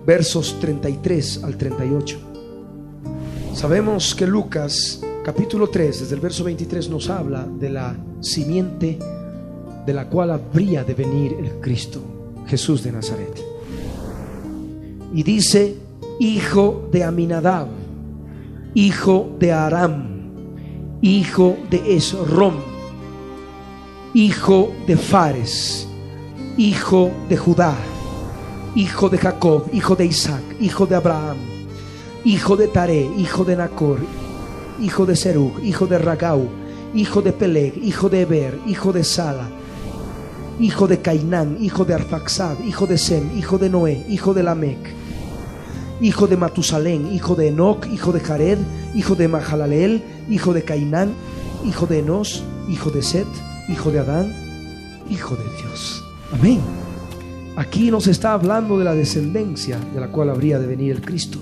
[0.06, 2.20] versos 33 al 38.
[3.54, 9.00] Sabemos que Lucas capítulo 3, desde el verso 23, nos habla de la simiente
[9.86, 12.02] de la cual habría de venir el Cristo,
[12.48, 13.44] Jesús de Nazaret.
[15.14, 15.76] Y dice,
[16.20, 17.68] hijo de Aminadab
[18.74, 20.06] hijo de Aram,
[21.02, 22.56] hijo de Esrom,
[24.14, 25.88] hijo de Fares,
[26.58, 27.76] hijo de Judá,
[28.76, 31.38] hijo de Jacob, hijo de Isaac, hijo de Abraham,
[32.26, 34.00] hijo de Taré, hijo de Nacor,
[34.80, 36.48] hijo de Serug, hijo de Ragau,
[36.94, 39.48] hijo de Peleg, hijo de Eber, hijo de Sala,
[40.60, 44.78] hijo de Cainán, hijo de Arfaxad, hijo de Sem, hijo de Noé, hijo de Lamec,
[46.02, 48.58] hijo de Matusalén, hijo de Enoch, hijo de Jared,
[48.96, 51.14] hijo de Mahalaleel, hijo de Cainán,
[51.66, 53.28] hijo de Enos, hijo de Set,
[53.70, 54.34] hijo de Adán,
[55.10, 56.04] hijo de Dios.
[56.32, 56.60] Amén.
[57.56, 61.38] Aquí nos está hablando de la descendencia de la cual habría de venir el Cristo.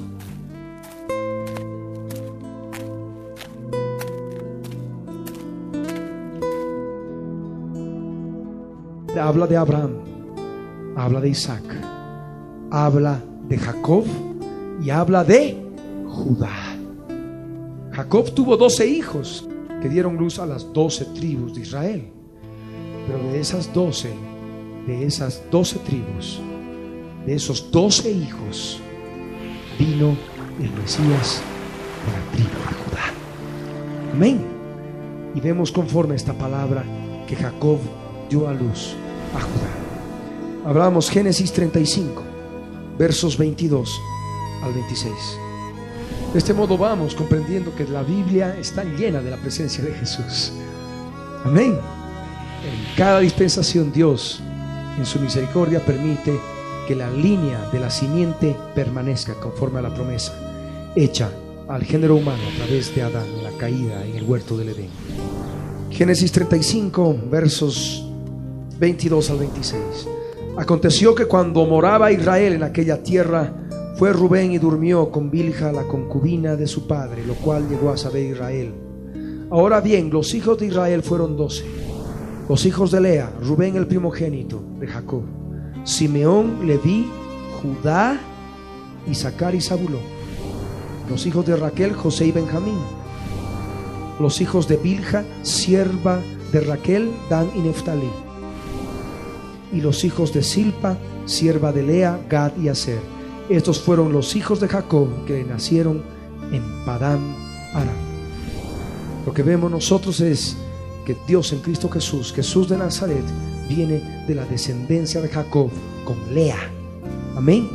[9.19, 9.91] Habla de Abraham,
[10.95, 11.63] habla de Isaac,
[12.71, 14.05] habla de Jacob
[14.81, 15.57] y habla de
[16.07, 16.77] Judá.
[17.91, 19.45] Jacob tuvo doce hijos
[19.81, 22.07] que dieron luz a las doce tribus de Israel.
[23.05, 24.13] Pero de esas doce,
[24.87, 26.39] de esas doce tribus,
[27.25, 28.79] de esos doce hijos,
[29.77, 30.15] vino
[30.57, 31.41] el Mesías
[32.05, 34.13] de la tribu de Judá.
[34.13, 34.41] Amén.
[35.35, 36.83] Y vemos conforme esta palabra
[37.27, 37.79] que Jacob
[38.29, 38.95] dio a luz
[39.33, 40.69] a Judá.
[40.69, 42.21] Hablamos Génesis 35,
[42.97, 43.99] versos 22
[44.63, 45.13] al 26.
[46.33, 50.53] De este modo vamos comprendiendo que la Biblia está llena de la presencia de Jesús.
[51.43, 51.77] Amén.
[52.63, 54.39] En cada dispensación Dios,
[54.97, 56.39] en su misericordia, permite
[56.87, 60.33] que la línea de la simiente permanezca conforme a la promesa
[60.95, 61.31] hecha
[61.67, 64.89] al género humano a través de Adán, la caída en el huerto del Edén.
[65.89, 68.10] Génesis 35, versos
[68.81, 69.81] 22 al 26.
[70.57, 73.53] Aconteció que cuando moraba Israel en aquella tierra,
[73.95, 77.97] fue Rubén y durmió con Bilja, la concubina de su padre, lo cual llegó a
[77.97, 78.73] saber Israel.
[79.51, 81.63] Ahora bien, los hijos de Israel fueron doce.
[82.49, 85.25] Los hijos de Lea, Rubén el primogénito de Jacob,
[85.83, 87.07] Simeón, Leví,
[87.61, 88.19] Judá,
[89.07, 90.01] Isaacar y Zabulón.
[91.07, 92.79] Los hijos de Raquel, José y Benjamín.
[94.19, 96.19] Los hijos de Bilja, sierva
[96.51, 98.09] de Raquel, Dan y Neftalí.
[99.73, 102.99] Y los hijos de Silpa, sierva de Lea, Gad y Aser.
[103.49, 106.03] Estos fueron los hijos de Jacob que nacieron
[106.51, 107.19] en Padán
[107.73, 107.95] Aram.
[109.25, 110.57] Lo que vemos nosotros es
[111.05, 113.23] que Dios en Cristo Jesús, Jesús de Nazaret,
[113.67, 115.69] viene de la descendencia de Jacob
[116.05, 116.57] con Lea.
[117.35, 117.69] Amén.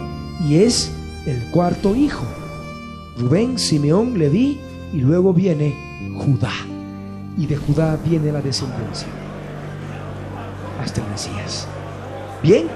[0.48, 0.90] Y es
[1.26, 2.24] el cuarto hijo.
[3.18, 4.60] Rubén, Simeón, Leví
[4.92, 5.74] y luego viene
[6.18, 6.52] Judá.
[7.38, 9.08] Y de Judá viene la descendencia
[10.80, 11.66] hasta el Mesías.
[12.42, 12.66] Bien.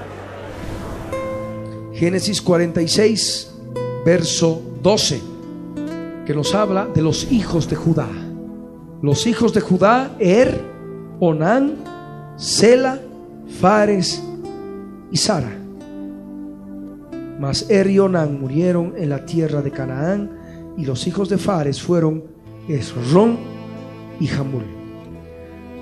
[1.93, 3.51] Génesis 46,
[4.05, 5.21] verso 12,
[6.25, 8.07] que nos habla de los hijos de Judá.
[9.01, 10.59] Los hijos de Judá, Er,
[11.19, 11.75] Onán,
[12.37, 12.99] Sela,
[13.59, 14.23] Fares
[15.11, 15.51] y Sara.
[17.39, 20.31] Mas Er y Onán murieron en la tierra de Canaán
[20.77, 22.23] y los hijos de Fares fueron
[22.67, 23.37] Esrón
[24.19, 24.65] y Jamul.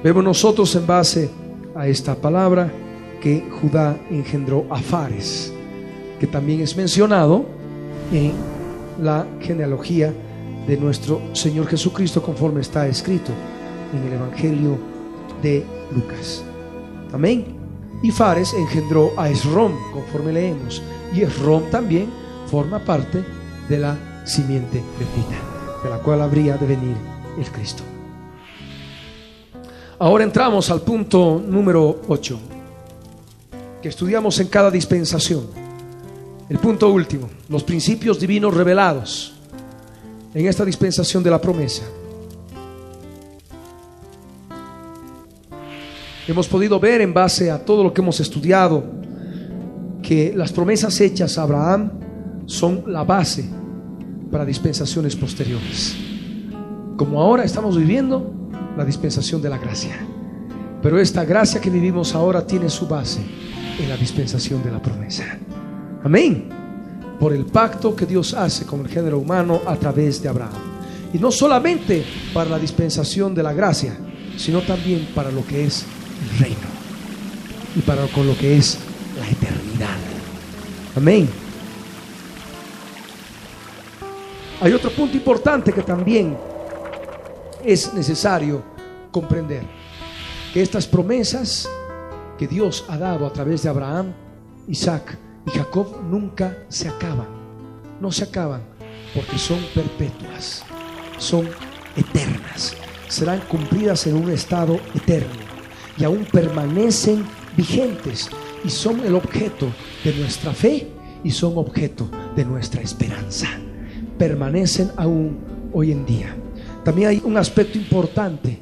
[0.03, 1.29] Vemos nosotros en base
[1.75, 2.71] a esta palabra
[3.21, 5.53] que Judá engendró a Fares,
[6.19, 7.45] que también es mencionado
[8.11, 8.33] en
[9.01, 10.13] la genealogía
[10.67, 13.31] de nuestro Señor Jesucristo conforme está escrito
[13.93, 14.77] en el Evangelio
[15.41, 16.43] de Lucas.
[17.11, 17.57] Amén.
[18.01, 20.81] Y Fares engendró a Esrom, conforme leemos.
[21.13, 22.09] Y Esrom también
[22.47, 23.23] forma parte
[23.67, 26.95] de la simiente bendita, de la cual habría de venir
[27.37, 27.83] el Cristo.
[29.97, 32.39] Ahora entramos al punto número 8,
[33.81, 35.47] que estudiamos en cada dispensación.
[36.49, 39.33] El punto último, los principios divinos revelados
[40.33, 41.83] en esta dispensación de la promesa.
[46.27, 48.83] Hemos podido ver en base a todo lo que hemos estudiado
[50.01, 51.91] que las promesas hechas a Abraham
[52.45, 53.45] son la base
[54.31, 55.95] para dispensaciones posteriores.
[56.97, 58.31] Como ahora estamos viviendo
[58.77, 59.95] la dispensación de la gracia.
[60.81, 63.21] Pero esta gracia que vivimos ahora tiene su base
[63.79, 65.37] en la dispensación de la promesa.
[66.03, 66.49] Amén.
[67.19, 70.53] Por el pacto que Dios hace con el género humano a través de Abraham.
[71.13, 73.97] Y no solamente para la dispensación de la gracia,
[74.37, 75.85] sino también para lo que es
[76.23, 76.67] el reino.
[77.75, 78.77] Y para con lo que es
[79.17, 79.97] la eternidad.
[80.95, 81.29] Amén.
[84.61, 86.37] Hay otro punto importante que también
[87.63, 88.61] es necesario
[89.11, 89.63] comprender.
[90.53, 91.69] Que estas promesas
[92.39, 94.13] que Dios ha dado a través de Abraham,
[94.69, 97.27] Isaac y Jacob nunca se acaban.
[97.99, 98.61] No se acaban
[99.13, 100.63] porque son perpetuas,
[101.17, 101.49] son
[101.97, 102.77] eternas.
[103.09, 105.33] Serán cumplidas en un estado eterno
[105.97, 107.25] y aún permanecen
[107.57, 108.29] vigentes
[108.63, 109.67] y son el objeto
[110.05, 110.87] de nuestra fe
[111.25, 113.47] y son objeto de nuestra esperanza.
[114.17, 115.39] Permanecen aún
[115.73, 116.33] hoy en día.
[116.85, 118.61] También hay un aspecto importante,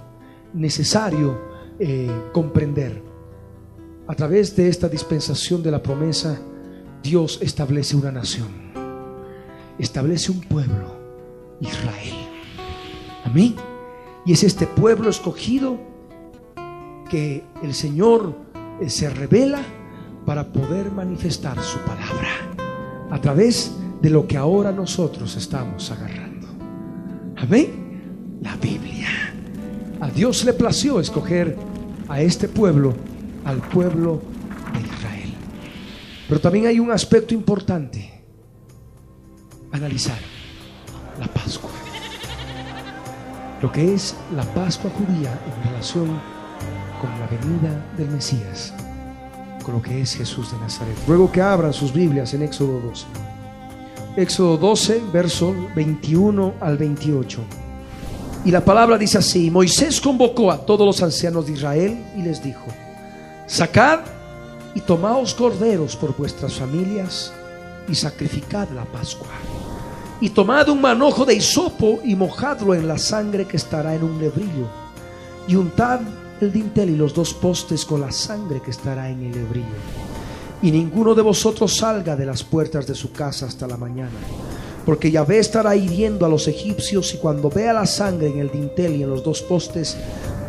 [0.53, 1.39] necesario
[1.77, 3.06] eh, comprender.
[4.07, 6.39] A través de esta dispensación de la promesa,
[7.03, 8.47] Dios establece una nación,
[9.77, 10.95] establece un pueblo,
[11.59, 12.15] Israel.
[13.25, 13.55] Amén.
[14.25, 15.77] Y es este pueblo escogido
[17.09, 18.33] que el Señor
[18.79, 19.61] eh, se revela
[20.25, 22.29] para poder manifestar su palabra
[23.09, 26.47] a través de lo que ahora nosotros estamos agarrando.
[27.37, 28.39] Amén.
[28.41, 29.07] La Biblia.
[29.99, 31.57] A Dios le plació escoger
[32.07, 32.93] a este pueblo,
[33.47, 34.21] al pueblo
[34.73, 35.33] de Israel.
[36.27, 38.13] Pero también hay un aspecto importante.
[39.71, 40.17] Analizar
[41.19, 41.69] la Pascua.
[43.61, 46.19] Lo que es la Pascua judía en relación
[47.01, 48.73] con la venida del Mesías,
[49.63, 50.95] con lo que es Jesús de Nazaret.
[51.07, 53.05] Luego que abran sus Biblias en Éxodo 12.
[54.17, 57.39] Éxodo 12, verso 21 al 28.
[58.43, 62.43] Y la palabra dice así, Moisés convocó a todos los ancianos de Israel y les
[62.43, 62.65] dijo,
[63.47, 64.01] sacad
[64.75, 67.33] y tomaos corderos por vuestras familias
[67.87, 69.27] y sacrificad la Pascua.
[70.19, 74.19] Y tomad un manojo de hisopo y mojadlo en la sangre que estará en un
[74.19, 74.67] lebrillo.
[75.47, 76.01] Y untad
[76.41, 79.65] el dintel y los dos postes con la sangre que estará en el lebrillo.
[80.61, 84.17] Y ninguno de vosotros salga de las puertas de su casa hasta la mañana,
[84.85, 88.95] porque Yahvé estará hiriendo a los egipcios y cuando vea la sangre en el dintel
[88.95, 89.95] y en los dos postes,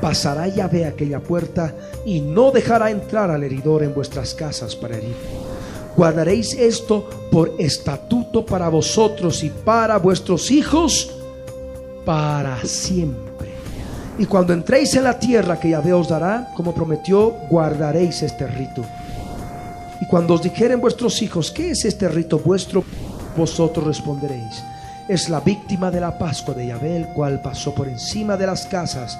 [0.00, 1.74] pasará Yahvé aquella puerta
[2.04, 5.14] y no dejará entrar al heridor en vuestras casas para herir.
[5.96, 11.12] Guardaréis esto por estatuto para vosotros y para vuestros hijos
[12.04, 13.48] para siempre.
[14.18, 18.84] Y cuando entréis en la tierra que Yahvé os dará, como prometió, guardaréis este rito.
[20.00, 22.84] Y cuando os dijeren vuestros hijos, ¿qué es este rito vuestro?
[23.36, 24.62] Vosotros responderéis,
[25.08, 28.66] es la víctima de la Pascua de Yahvé, el cual pasó por encima de las
[28.66, 29.18] casas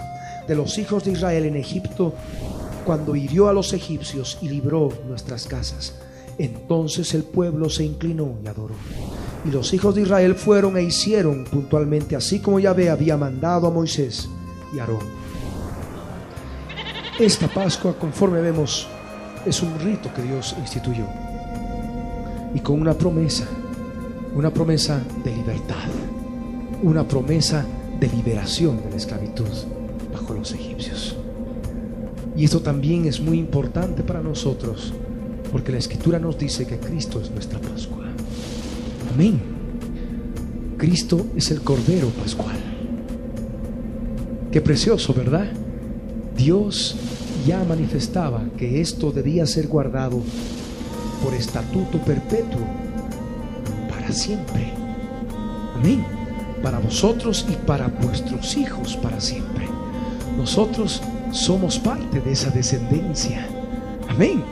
[0.49, 2.15] de los hijos de Israel en Egipto,
[2.85, 5.95] cuando hirió a los egipcios y libró nuestras casas.
[6.39, 8.75] Entonces el pueblo se inclinó y adoró.
[9.45, 13.71] Y los hijos de Israel fueron e hicieron puntualmente así como Yahvé había mandado a
[13.71, 14.29] Moisés
[14.75, 15.19] y Aarón.
[17.19, 18.89] Esta Pascua, conforme vemos,
[19.45, 21.05] es un rito que Dios instituyó
[22.55, 23.47] y con una promesa,
[24.35, 25.89] una promesa de libertad,
[26.83, 27.67] una promesa
[28.01, 29.78] de liberación de la esclavitud
[30.53, 31.17] egipcios.
[32.37, 34.93] Y esto también es muy importante para nosotros,
[35.51, 38.05] porque la escritura nos dice que Cristo es nuestra Pascua.
[39.13, 39.41] Amén.
[40.77, 42.57] Cristo es el Cordero Pascual.
[44.53, 45.49] Qué precioso, ¿verdad?
[46.37, 46.97] Dios
[47.47, 50.23] ya manifestaba que esto debía ser guardado
[51.23, 52.61] por estatuto perpetuo
[53.89, 54.73] para siempre.
[55.75, 56.05] Amén.
[56.63, 59.78] Para vosotros y para vuestros hijos para siempre.
[60.39, 63.49] Nosotros somos parte de esa descendencia.
[64.09, 64.45] Amén.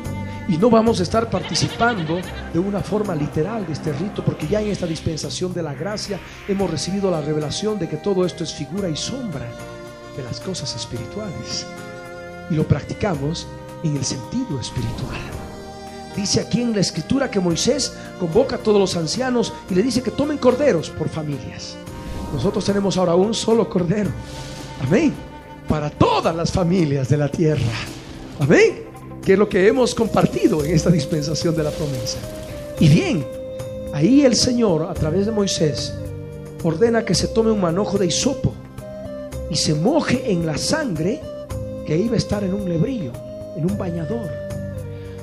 [0.49, 2.19] Y no vamos a estar participando
[2.53, 6.19] de una forma literal de este rito, porque ya en esta dispensación de la gracia
[6.49, 9.47] hemos recibido la revelación de que todo esto es figura y sombra
[10.17, 11.65] de las cosas espirituales.
[12.51, 13.47] Y lo practicamos
[13.85, 15.21] en el sentido espiritual.
[16.17, 20.03] Dice aquí en la escritura que Moisés convoca a todos los ancianos y le dice
[20.03, 21.77] que tomen corderos por familias.
[22.33, 24.11] Nosotros tenemos ahora un solo cordero.
[24.85, 25.26] Amén.
[25.69, 27.61] Para todas las familias de la tierra.
[28.39, 28.85] Amén.
[29.25, 32.19] Que es lo que hemos compartido en esta dispensación de la promesa.
[32.79, 33.27] Y bien,
[33.93, 35.93] ahí el Señor, a través de Moisés,
[36.63, 38.53] ordena que se tome un manojo de hisopo
[39.51, 41.21] y se moje en la sangre
[41.87, 43.13] que iba a estar en un lebrillo,
[43.57, 44.29] en un bañador.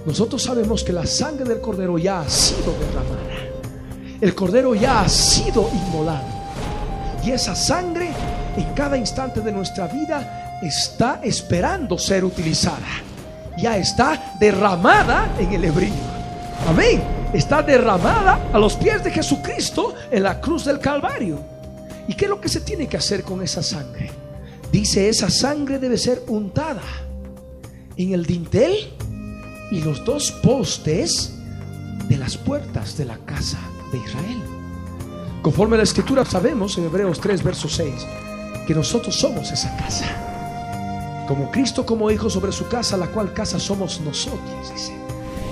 [0.05, 3.23] Nosotros sabemos que la sangre del cordero ya ha sido derramada.
[4.19, 6.25] El cordero ya ha sido inmolado.
[7.25, 8.02] Y esa sangre
[8.57, 12.87] en cada instante de nuestra vida está esperando ser utilizada.
[13.57, 15.93] Ya está derramada en el lebrillo.
[16.67, 17.01] Amén.
[17.33, 21.39] Está derramada a los pies de Jesucristo en la cruz del Calvario.
[22.07, 24.11] ¿Y qué es lo que se tiene que hacer con esa sangre?
[24.71, 26.81] Dice, esa sangre debe ser untada
[27.97, 28.75] en el dintel
[29.71, 31.33] y los dos postes
[32.07, 33.59] de las puertas de la casa
[33.91, 34.41] de Israel.
[35.41, 37.93] Conforme a la escritura sabemos en Hebreos 3, verso 6,
[38.65, 40.05] que nosotros somos esa casa.
[41.27, 44.93] Como Cristo como hijo sobre su casa, la cual casa somos nosotros, dice.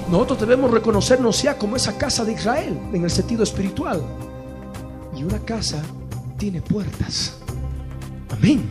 [0.10, 4.02] Nosotros debemos reconocernos ya como esa casa de Israel en el sentido espiritual.
[5.16, 5.82] Y una casa
[6.38, 7.36] tiene puertas.
[8.30, 8.62] Amén.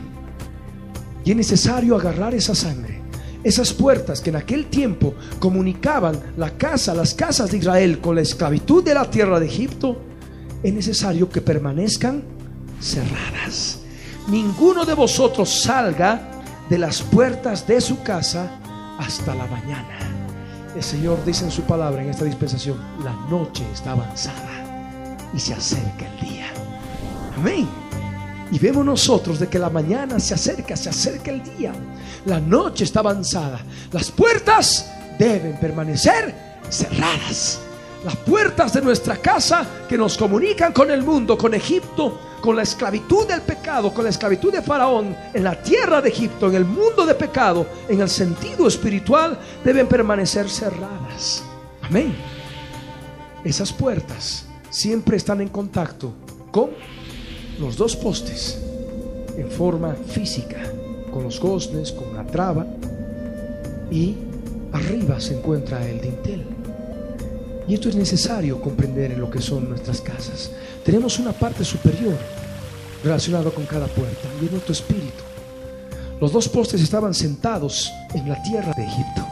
[1.24, 3.00] Y es necesario agarrar esa sangre.
[3.42, 8.20] Esas puertas que en aquel tiempo comunicaban la casa, las casas de Israel con la
[8.20, 9.96] esclavitud de la tierra de Egipto,
[10.62, 12.22] es necesario que permanezcan
[12.80, 13.79] cerradas.
[14.30, 16.20] Ninguno de vosotros salga
[16.68, 18.48] de las puertas de su casa
[18.96, 19.98] hasta la mañana.
[20.74, 25.52] El Señor dice en su palabra en esta dispensación, la noche está avanzada y se
[25.52, 26.46] acerca el día.
[27.36, 27.68] Amén.
[28.52, 31.72] Y vemos nosotros de que la mañana se acerca, se acerca el día.
[32.24, 33.60] La noche está avanzada.
[33.90, 36.34] Las puertas deben permanecer
[36.68, 37.58] cerradas.
[38.04, 42.62] Las puertas de nuestra casa que nos comunican con el mundo, con Egipto, con la
[42.62, 46.64] esclavitud del pecado, con la esclavitud de Faraón en la tierra de Egipto, en el
[46.64, 51.42] mundo de pecado, en el sentido espiritual, deben permanecer cerradas.
[51.82, 52.14] Amén.
[53.44, 56.14] Esas puertas siempre están en contacto
[56.50, 56.70] con
[57.58, 58.62] los dos postes
[59.36, 60.62] en forma física,
[61.12, 62.66] con los goznes, con la traba,
[63.90, 64.16] y
[64.72, 66.49] arriba se encuentra el dintel.
[67.70, 70.50] Y esto es necesario comprender en lo que son nuestras casas.
[70.84, 72.16] Tenemos una parte superior
[73.04, 75.22] relacionada con cada puerta y es nuestro espíritu.
[76.20, 79.24] Los dos postes estaban sentados en la tierra de Egipto.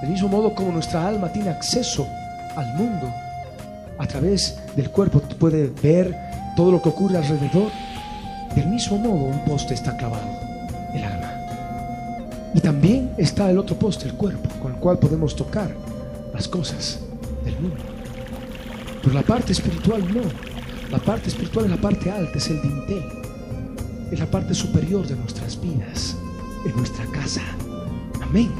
[0.00, 2.08] Del mismo modo como nuestra alma tiene acceso
[2.56, 3.12] al mundo
[3.98, 6.16] a través del cuerpo, puede ver
[6.56, 7.70] todo lo que ocurre alrededor.
[8.54, 10.24] Del mismo modo, un poste está clavado,
[10.94, 11.34] el alma.
[12.54, 15.70] Y también está el otro poste, el cuerpo, con el cual podemos tocar
[16.32, 17.00] las cosas
[17.44, 17.76] del mundo.
[19.02, 20.22] Pero la parte espiritual no.
[20.90, 23.04] La parte espiritual es la parte alta, es el dintel.
[24.10, 26.16] Es la parte superior de nuestras vidas,
[26.64, 27.42] en nuestra casa.
[28.20, 28.50] Amén.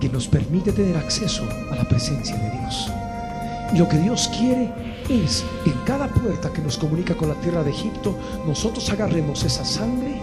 [0.00, 2.90] Que nos permite tener acceso a la presencia de Dios.
[3.74, 4.70] Y lo que Dios quiere
[5.08, 8.16] es en cada puerta que nos comunica con la tierra de Egipto,
[8.46, 10.20] nosotros agarremos esa sangre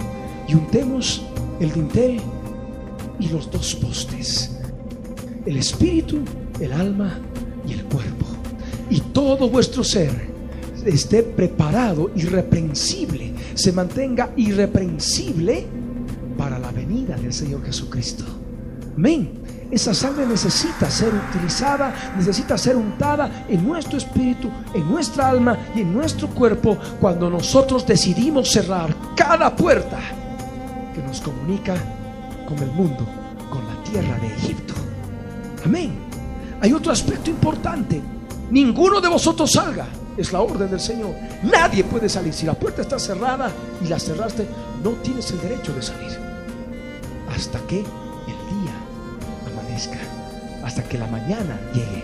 [0.47, 1.23] y untemos
[1.59, 2.21] el dintel
[3.19, 4.57] y los dos postes.
[5.45, 6.19] El espíritu,
[6.59, 7.19] el alma
[7.67, 8.25] y el cuerpo.
[8.89, 10.33] Y todo vuestro ser
[10.85, 15.65] esté preparado, irreprensible, se mantenga irreprensible
[16.37, 18.25] para la venida del Señor Jesucristo.
[18.95, 19.43] Amén.
[19.71, 25.81] Esa sangre necesita ser utilizada, necesita ser untada en nuestro espíritu, en nuestra alma y
[25.81, 29.97] en nuestro cuerpo cuando nosotros decidimos cerrar cada puerta
[30.93, 31.73] que nos comunica
[32.47, 33.03] con el mundo,
[33.49, 34.75] con la tierra de Egipto.
[35.65, 36.02] Amén.
[36.63, 38.01] Hay otro aspecto importante.
[38.49, 39.85] Ninguno de vosotros salga.
[40.15, 41.13] Es la orden del Señor.
[41.43, 42.33] Nadie puede salir.
[42.33, 43.51] Si la puerta está cerrada
[43.83, 44.47] y la cerraste,
[44.81, 46.17] no tienes el derecho de salir.
[47.29, 47.83] Hasta que
[50.63, 52.03] hasta que la mañana llegue.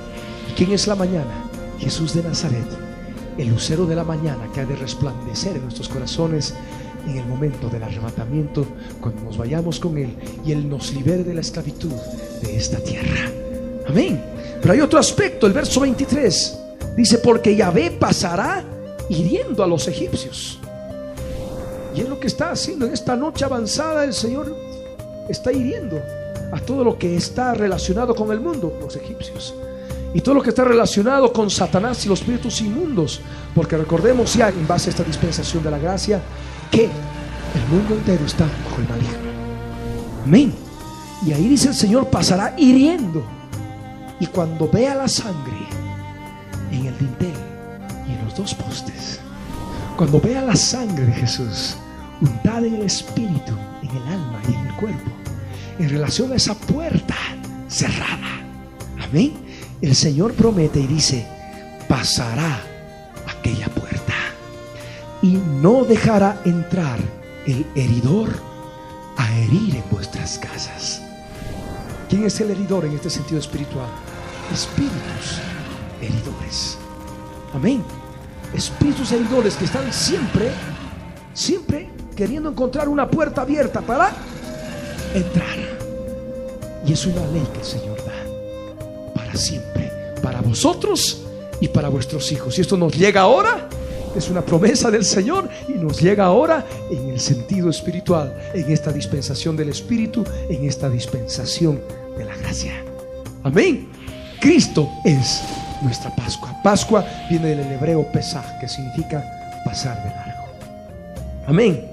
[0.49, 1.45] ¿Y quién es la mañana?
[1.79, 2.67] Jesús de Nazaret,
[3.37, 6.53] el lucero de la mañana que ha de resplandecer en nuestros corazones
[7.07, 8.67] en el momento del arrebatamiento,
[8.99, 10.13] cuando nos vayamos con Él
[10.45, 11.93] y Él nos libere de la esclavitud
[12.41, 13.31] de esta tierra.
[13.87, 14.21] Amén.
[14.61, 16.59] Pero hay otro aspecto, el verso 23
[16.95, 18.63] dice, porque Yahvé pasará
[19.07, 20.59] hiriendo a los egipcios.
[21.95, 24.55] Y es lo que está haciendo en esta noche avanzada, el Señor
[25.27, 26.01] está hiriendo
[26.51, 29.53] a todo lo que está relacionado con el mundo, los egipcios.
[30.13, 33.21] Y todo lo que está relacionado con Satanás y los espíritus inmundos.
[33.53, 36.19] Porque recordemos ya, en base a esta dispensación de la gracia,
[36.71, 39.29] que el mundo entero está bajo el maligno.
[40.25, 40.53] Amén.
[41.25, 43.23] Y ahí dice el Señor, pasará hiriendo.
[44.19, 45.57] Y cuando vea la sangre
[46.71, 47.33] en el dintel
[48.07, 49.19] y en los dos postes,
[49.95, 51.75] cuando vea la sangre de Jesús
[52.21, 55.11] untada en el espíritu, en el alma y en el cuerpo,
[55.79, 57.15] en relación a esa puerta
[57.67, 58.41] cerrada.
[59.01, 59.33] Amén.
[59.81, 61.25] El Señor promete y dice,
[61.87, 62.61] pasará
[63.27, 64.13] aquella puerta
[65.21, 66.99] y no dejará entrar
[67.45, 68.29] el heridor
[69.17, 71.01] a herir en vuestras casas.
[72.09, 73.89] ¿Quién es el heridor en este sentido espiritual?
[74.53, 75.39] Espíritus
[76.01, 76.77] heridores.
[77.53, 77.83] Amén.
[78.53, 80.51] Espíritus heridores que están siempre,
[81.33, 84.11] siempre queriendo encontrar una puerta abierta para
[85.13, 85.57] entrar.
[86.85, 89.91] Y es una ley que el Señor da para siempre,
[90.23, 91.23] para vosotros
[91.61, 92.57] y para vuestros hijos.
[92.57, 93.69] Y esto nos llega ahora,
[94.15, 98.91] es una promesa del Señor y nos llega ahora en el sentido espiritual, en esta
[98.91, 101.81] dispensación del Espíritu, en esta dispensación
[102.17, 102.83] de la gracia.
[103.43, 103.98] Amén.
[104.39, 105.43] Cristo es
[105.81, 106.55] nuestra Pascua.
[106.63, 109.23] Pascua viene del hebreo Pesaj, que significa
[109.65, 110.45] pasar de largo.
[111.47, 111.85] Amén.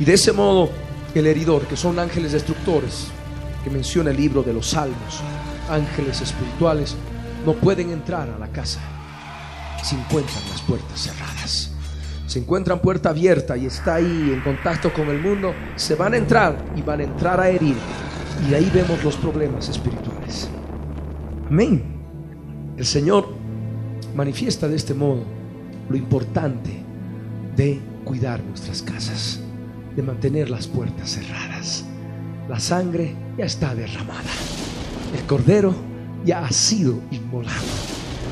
[0.00, 0.70] Y de ese modo,
[1.14, 3.08] el heridor, que son ángeles destructores,
[3.64, 5.20] que menciona el libro de los salmos,
[5.68, 6.96] ángeles espirituales,
[7.44, 8.80] no pueden entrar a la casa
[9.82, 11.70] si encuentran las puertas cerradas.
[12.26, 16.18] Si encuentran puerta abierta y está ahí en contacto con el mundo, se van a
[16.18, 17.76] entrar y van a entrar a herir.
[18.48, 20.07] Y ahí vemos los problemas espirituales.
[21.50, 21.82] Amén.
[22.76, 23.26] El Señor
[24.14, 25.24] manifiesta de este modo
[25.88, 26.70] lo importante
[27.56, 29.40] de cuidar nuestras casas
[29.96, 31.84] de mantener las puertas cerradas.
[32.48, 34.30] La sangre ya está derramada.
[35.16, 35.74] El cordero
[36.24, 37.66] ya ha sido inmolado.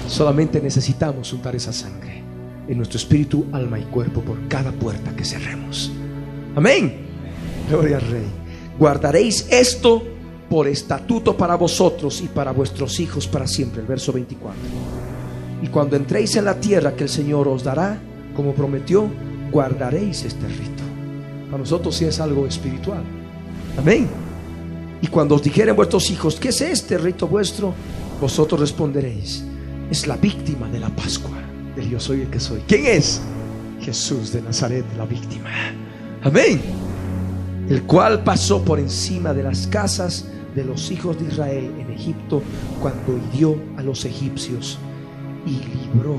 [0.08, 2.22] Solamente necesitamos untar esa sangre
[2.68, 5.90] en nuestro espíritu, alma y cuerpo por cada puerta que cerremos.
[6.54, 7.06] Amén.
[7.70, 8.26] Gloria al Rey.
[8.78, 10.02] Guardaréis esto
[10.48, 13.80] por estatuto para vosotros y para vuestros hijos para siempre.
[13.80, 14.60] El verso 24.
[15.62, 17.98] Y cuando entréis en la tierra que el Señor os dará,
[18.34, 19.08] como prometió,
[19.50, 20.82] guardaréis este rito.
[21.46, 23.02] Para nosotros sí es algo espiritual.
[23.78, 24.08] Amén.
[25.00, 27.74] Y cuando os dijeren vuestros hijos, ¿qué es este rito vuestro?
[28.20, 29.44] Vosotros responderéis,
[29.90, 31.36] es la víctima de la Pascua,
[31.74, 32.62] del yo soy el que soy.
[32.66, 33.20] ¿Quién es?
[33.80, 35.50] Jesús de Nazaret, la víctima.
[36.22, 36.60] Amén.
[37.68, 40.24] El cual pasó por encima de las casas
[40.56, 42.42] de los hijos de Israel en Egipto
[42.80, 44.78] cuando hirió a los egipcios
[45.46, 46.16] y libró,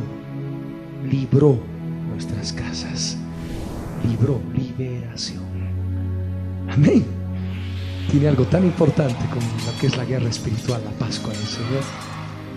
[1.09, 1.57] libró
[2.11, 3.17] nuestras casas.
[4.07, 5.43] Libró liberación.
[6.69, 7.03] Amén.
[8.11, 11.81] Tiene algo tan importante como lo que es la guerra espiritual, la Pascua del Señor.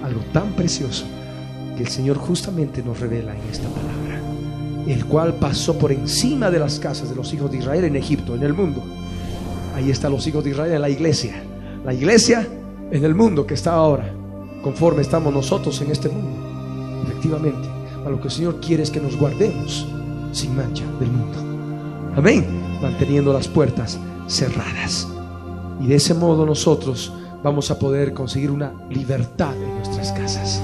[0.05, 1.07] Algo tan precioso
[1.77, 4.21] que el Señor justamente nos revela en esta palabra.
[4.87, 8.35] El cual pasó por encima de las casas de los hijos de Israel en Egipto,
[8.35, 8.83] en el mundo.
[9.75, 11.43] Ahí están los hijos de Israel en la iglesia.
[11.85, 12.47] La iglesia
[12.91, 14.13] en el mundo que está ahora,
[14.63, 17.03] conforme estamos nosotros en este mundo.
[17.05, 17.69] Efectivamente,
[18.05, 19.89] a lo que el Señor quiere es que nos guardemos
[20.33, 21.39] sin mancha del mundo.
[22.17, 22.45] Amén.
[22.83, 25.09] Manteniendo las puertas cerradas.
[25.81, 30.61] Y de ese modo nosotros vamos a poder conseguir una libertad en nuestras casas.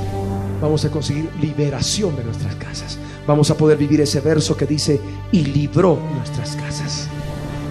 [0.61, 2.99] Vamos a conseguir liberación de nuestras casas.
[3.27, 5.01] Vamos a poder vivir ese verso que dice,
[5.33, 7.09] y libró nuestras casas.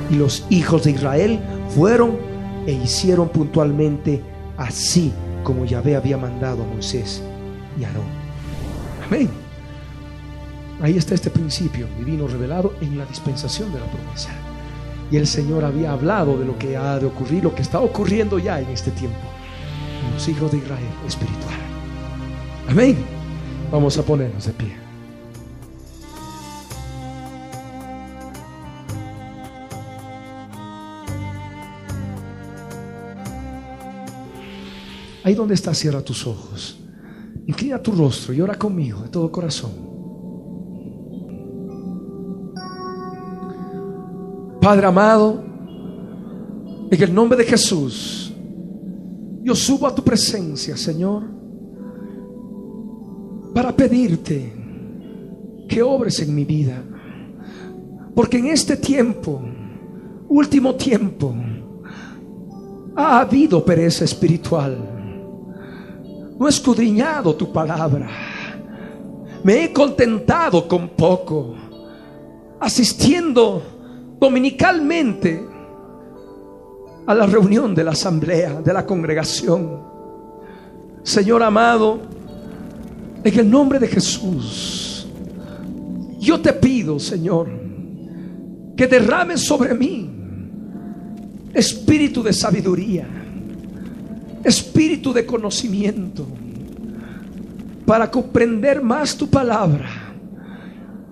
[0.10, 1.40] Y los hijos de Israel
[1.76, 2.35] fueron
[2.66, 4.22] e hicieron puntualmente
[4.58, 5.14] así
[5.44, 7.22] como Yahvé había mandado a Moisés
[7.80, 8.06] y a Aarón.
[9.06, 9.30] Amén.
[10.82, 14.32] Ahí está este principio divino revelado en la dispensación de la promesa.
[15.12, 18.40] Y el Señor había hablado de lo que ha de ocurrir, lo que está ocurriendo
[18.40, 19.20] ya en este tiempo.
[20.06, 21.56] En los hijos de Israel espiritual.
[22.68, 22.98] Amén.
[23.72, 24.85] Vamos a ponernos de pie.
[35.26, 36.78] Ahí donde estás, cierra tus ojos.
[37.48, 39.72] Inclina tu rostro y ora conmigo de todo corazón.
[44.62, 45.44] Padre amado,
[46.92, 48.32] en el nombre de Jesús,
[49.42, 51.24] yo subo a tu presencia, Señor,
[53.52, 54.54] para pedirte
[55.68, 56.84] que obres en mi vida.
[58.14, 59.42] Porque en este tiempo,
[60.30, 61.34] último tiempo,
[62.96, 64.95] ha habido pereza espiritual
[66.38, 68.10] no he escudriñado tu palabra.
[69.44, 71.56] Me he contentado con poco,
[72.60, 73.62] asistiendo
[74.20, 75.46] dominicalmente
[77.06, 79.84] a la reunión de la asamblea, de la congregación.
[81.04, 82.00] Señor amado,
[83.24, 85.08] en el nombre de Jesús,
[86.20, 87.48] yo te pido, Señor,
[88.76, 90.12] que derrames sobre mí
[91.54, 93.08] espíritu de sabiduría
[94.46, 96.26] espíritu de conocimiento
[97.86, 99.90] para comprender más tu palabra,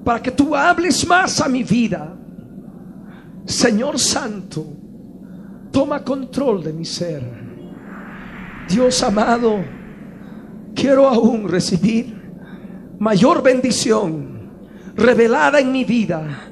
[0.03, 2.15] para que tú hables más a mi vida.
[3.45, 4.65] Señor Santo,
[5.71, 7.23] toma control de mi ser.
[8.69, 9.63] Dios amado,
[10.75, 12.15] quiero aún recibir
[12.99, 14.51] mayor bendición
[14.95, 16.49] revelada en mi vida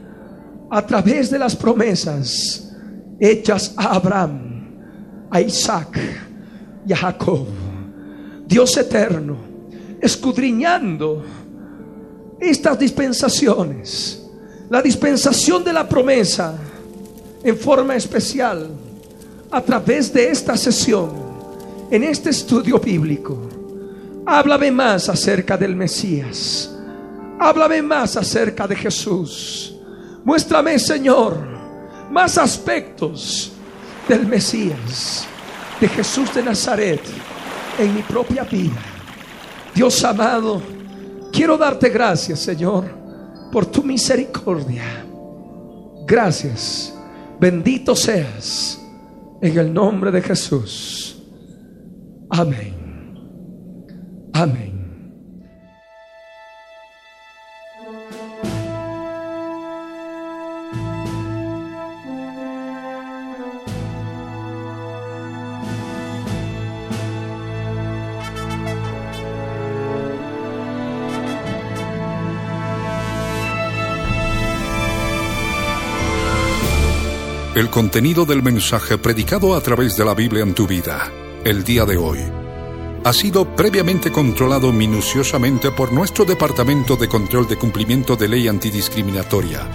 [0.70, 2.76] a través de las promesas
[3.20, 6.00] hechas a Abraham, a Isaac,
[6.86, 7.46] y a Jacob.
[8.46, 9.38] Dios eterno,
[10.02, 11.24] escudriñando
[12.40, 14.26] estas dispensaciones,
[14.70, 16.58] la dispensación de la promesa
[17.44, 18.70] en forma especial
[19.50, 21.10] a través de esta sesión,
[21.90, 23.38] en este estudio bíblico.
[24.26, 26.74] Háblame más acerca del Mesías.
[27.40, 29.76] Háblame más acerca de Jesús.
[30.24, 31.38] Muéstrame, Señor,
[32.12, 33.52] más aspectos
[34.08, 35.28] del Mesías
[35.82, 37.02] de Jesús de Nazaret
[37.80, 38.80] en mi propia vida.
[39.74, 40.62] Dios amado,
[41.34, 42.86] quiero darte gracias, Señor,
[43.52, 44.84] por tu misericordia.
[46.06, 46.94] Gracias.
[47.40, 48.80] Bendito seas
[49.42, 51.20] en el nombre de Jesús.
[52.30, 52.76] Amén.
[54.34, 54.71] Amén.
[77.56, 81.12] El contenido del mensaje predicado a través de la Biblia en tu vida,
[81.44, 82.20] el día de hoy,
[83.04, 89.68] ha sido previamente controlado minuciosamente por nuestro Departamento de Control de Cumplimiento de Ley Antidiscriminatoria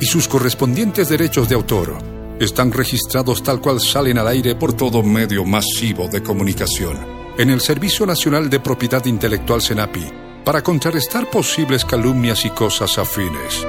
[0.00, 1.98] y sus correspondientes derechos de autor
[2.40, 6.98] están registrados tal cual salen al aire por todo medio masivo de comunicación
[7.38, 10.12] en el Servicio Nacional de Propiedad Intelectual SENAPI
[10.44, 13.64] para contrarrestar posibles calumnias y cosas afines.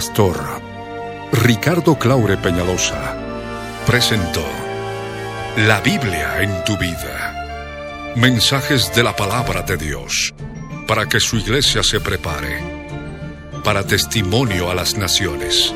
[0.00, 0.40] Pastor
[1.30, 3.14] Ricardo Claure Peñalosa
[3.84, 4.42] presentó
[5.58, 8.14] La Biblia en tu vida.
[8.16, 10.32] Mensajes de la palabra de Dios
[10.88, 12.62] para que su iglesia se prepare
[13.62, 15.74] para testimonio a las naciones.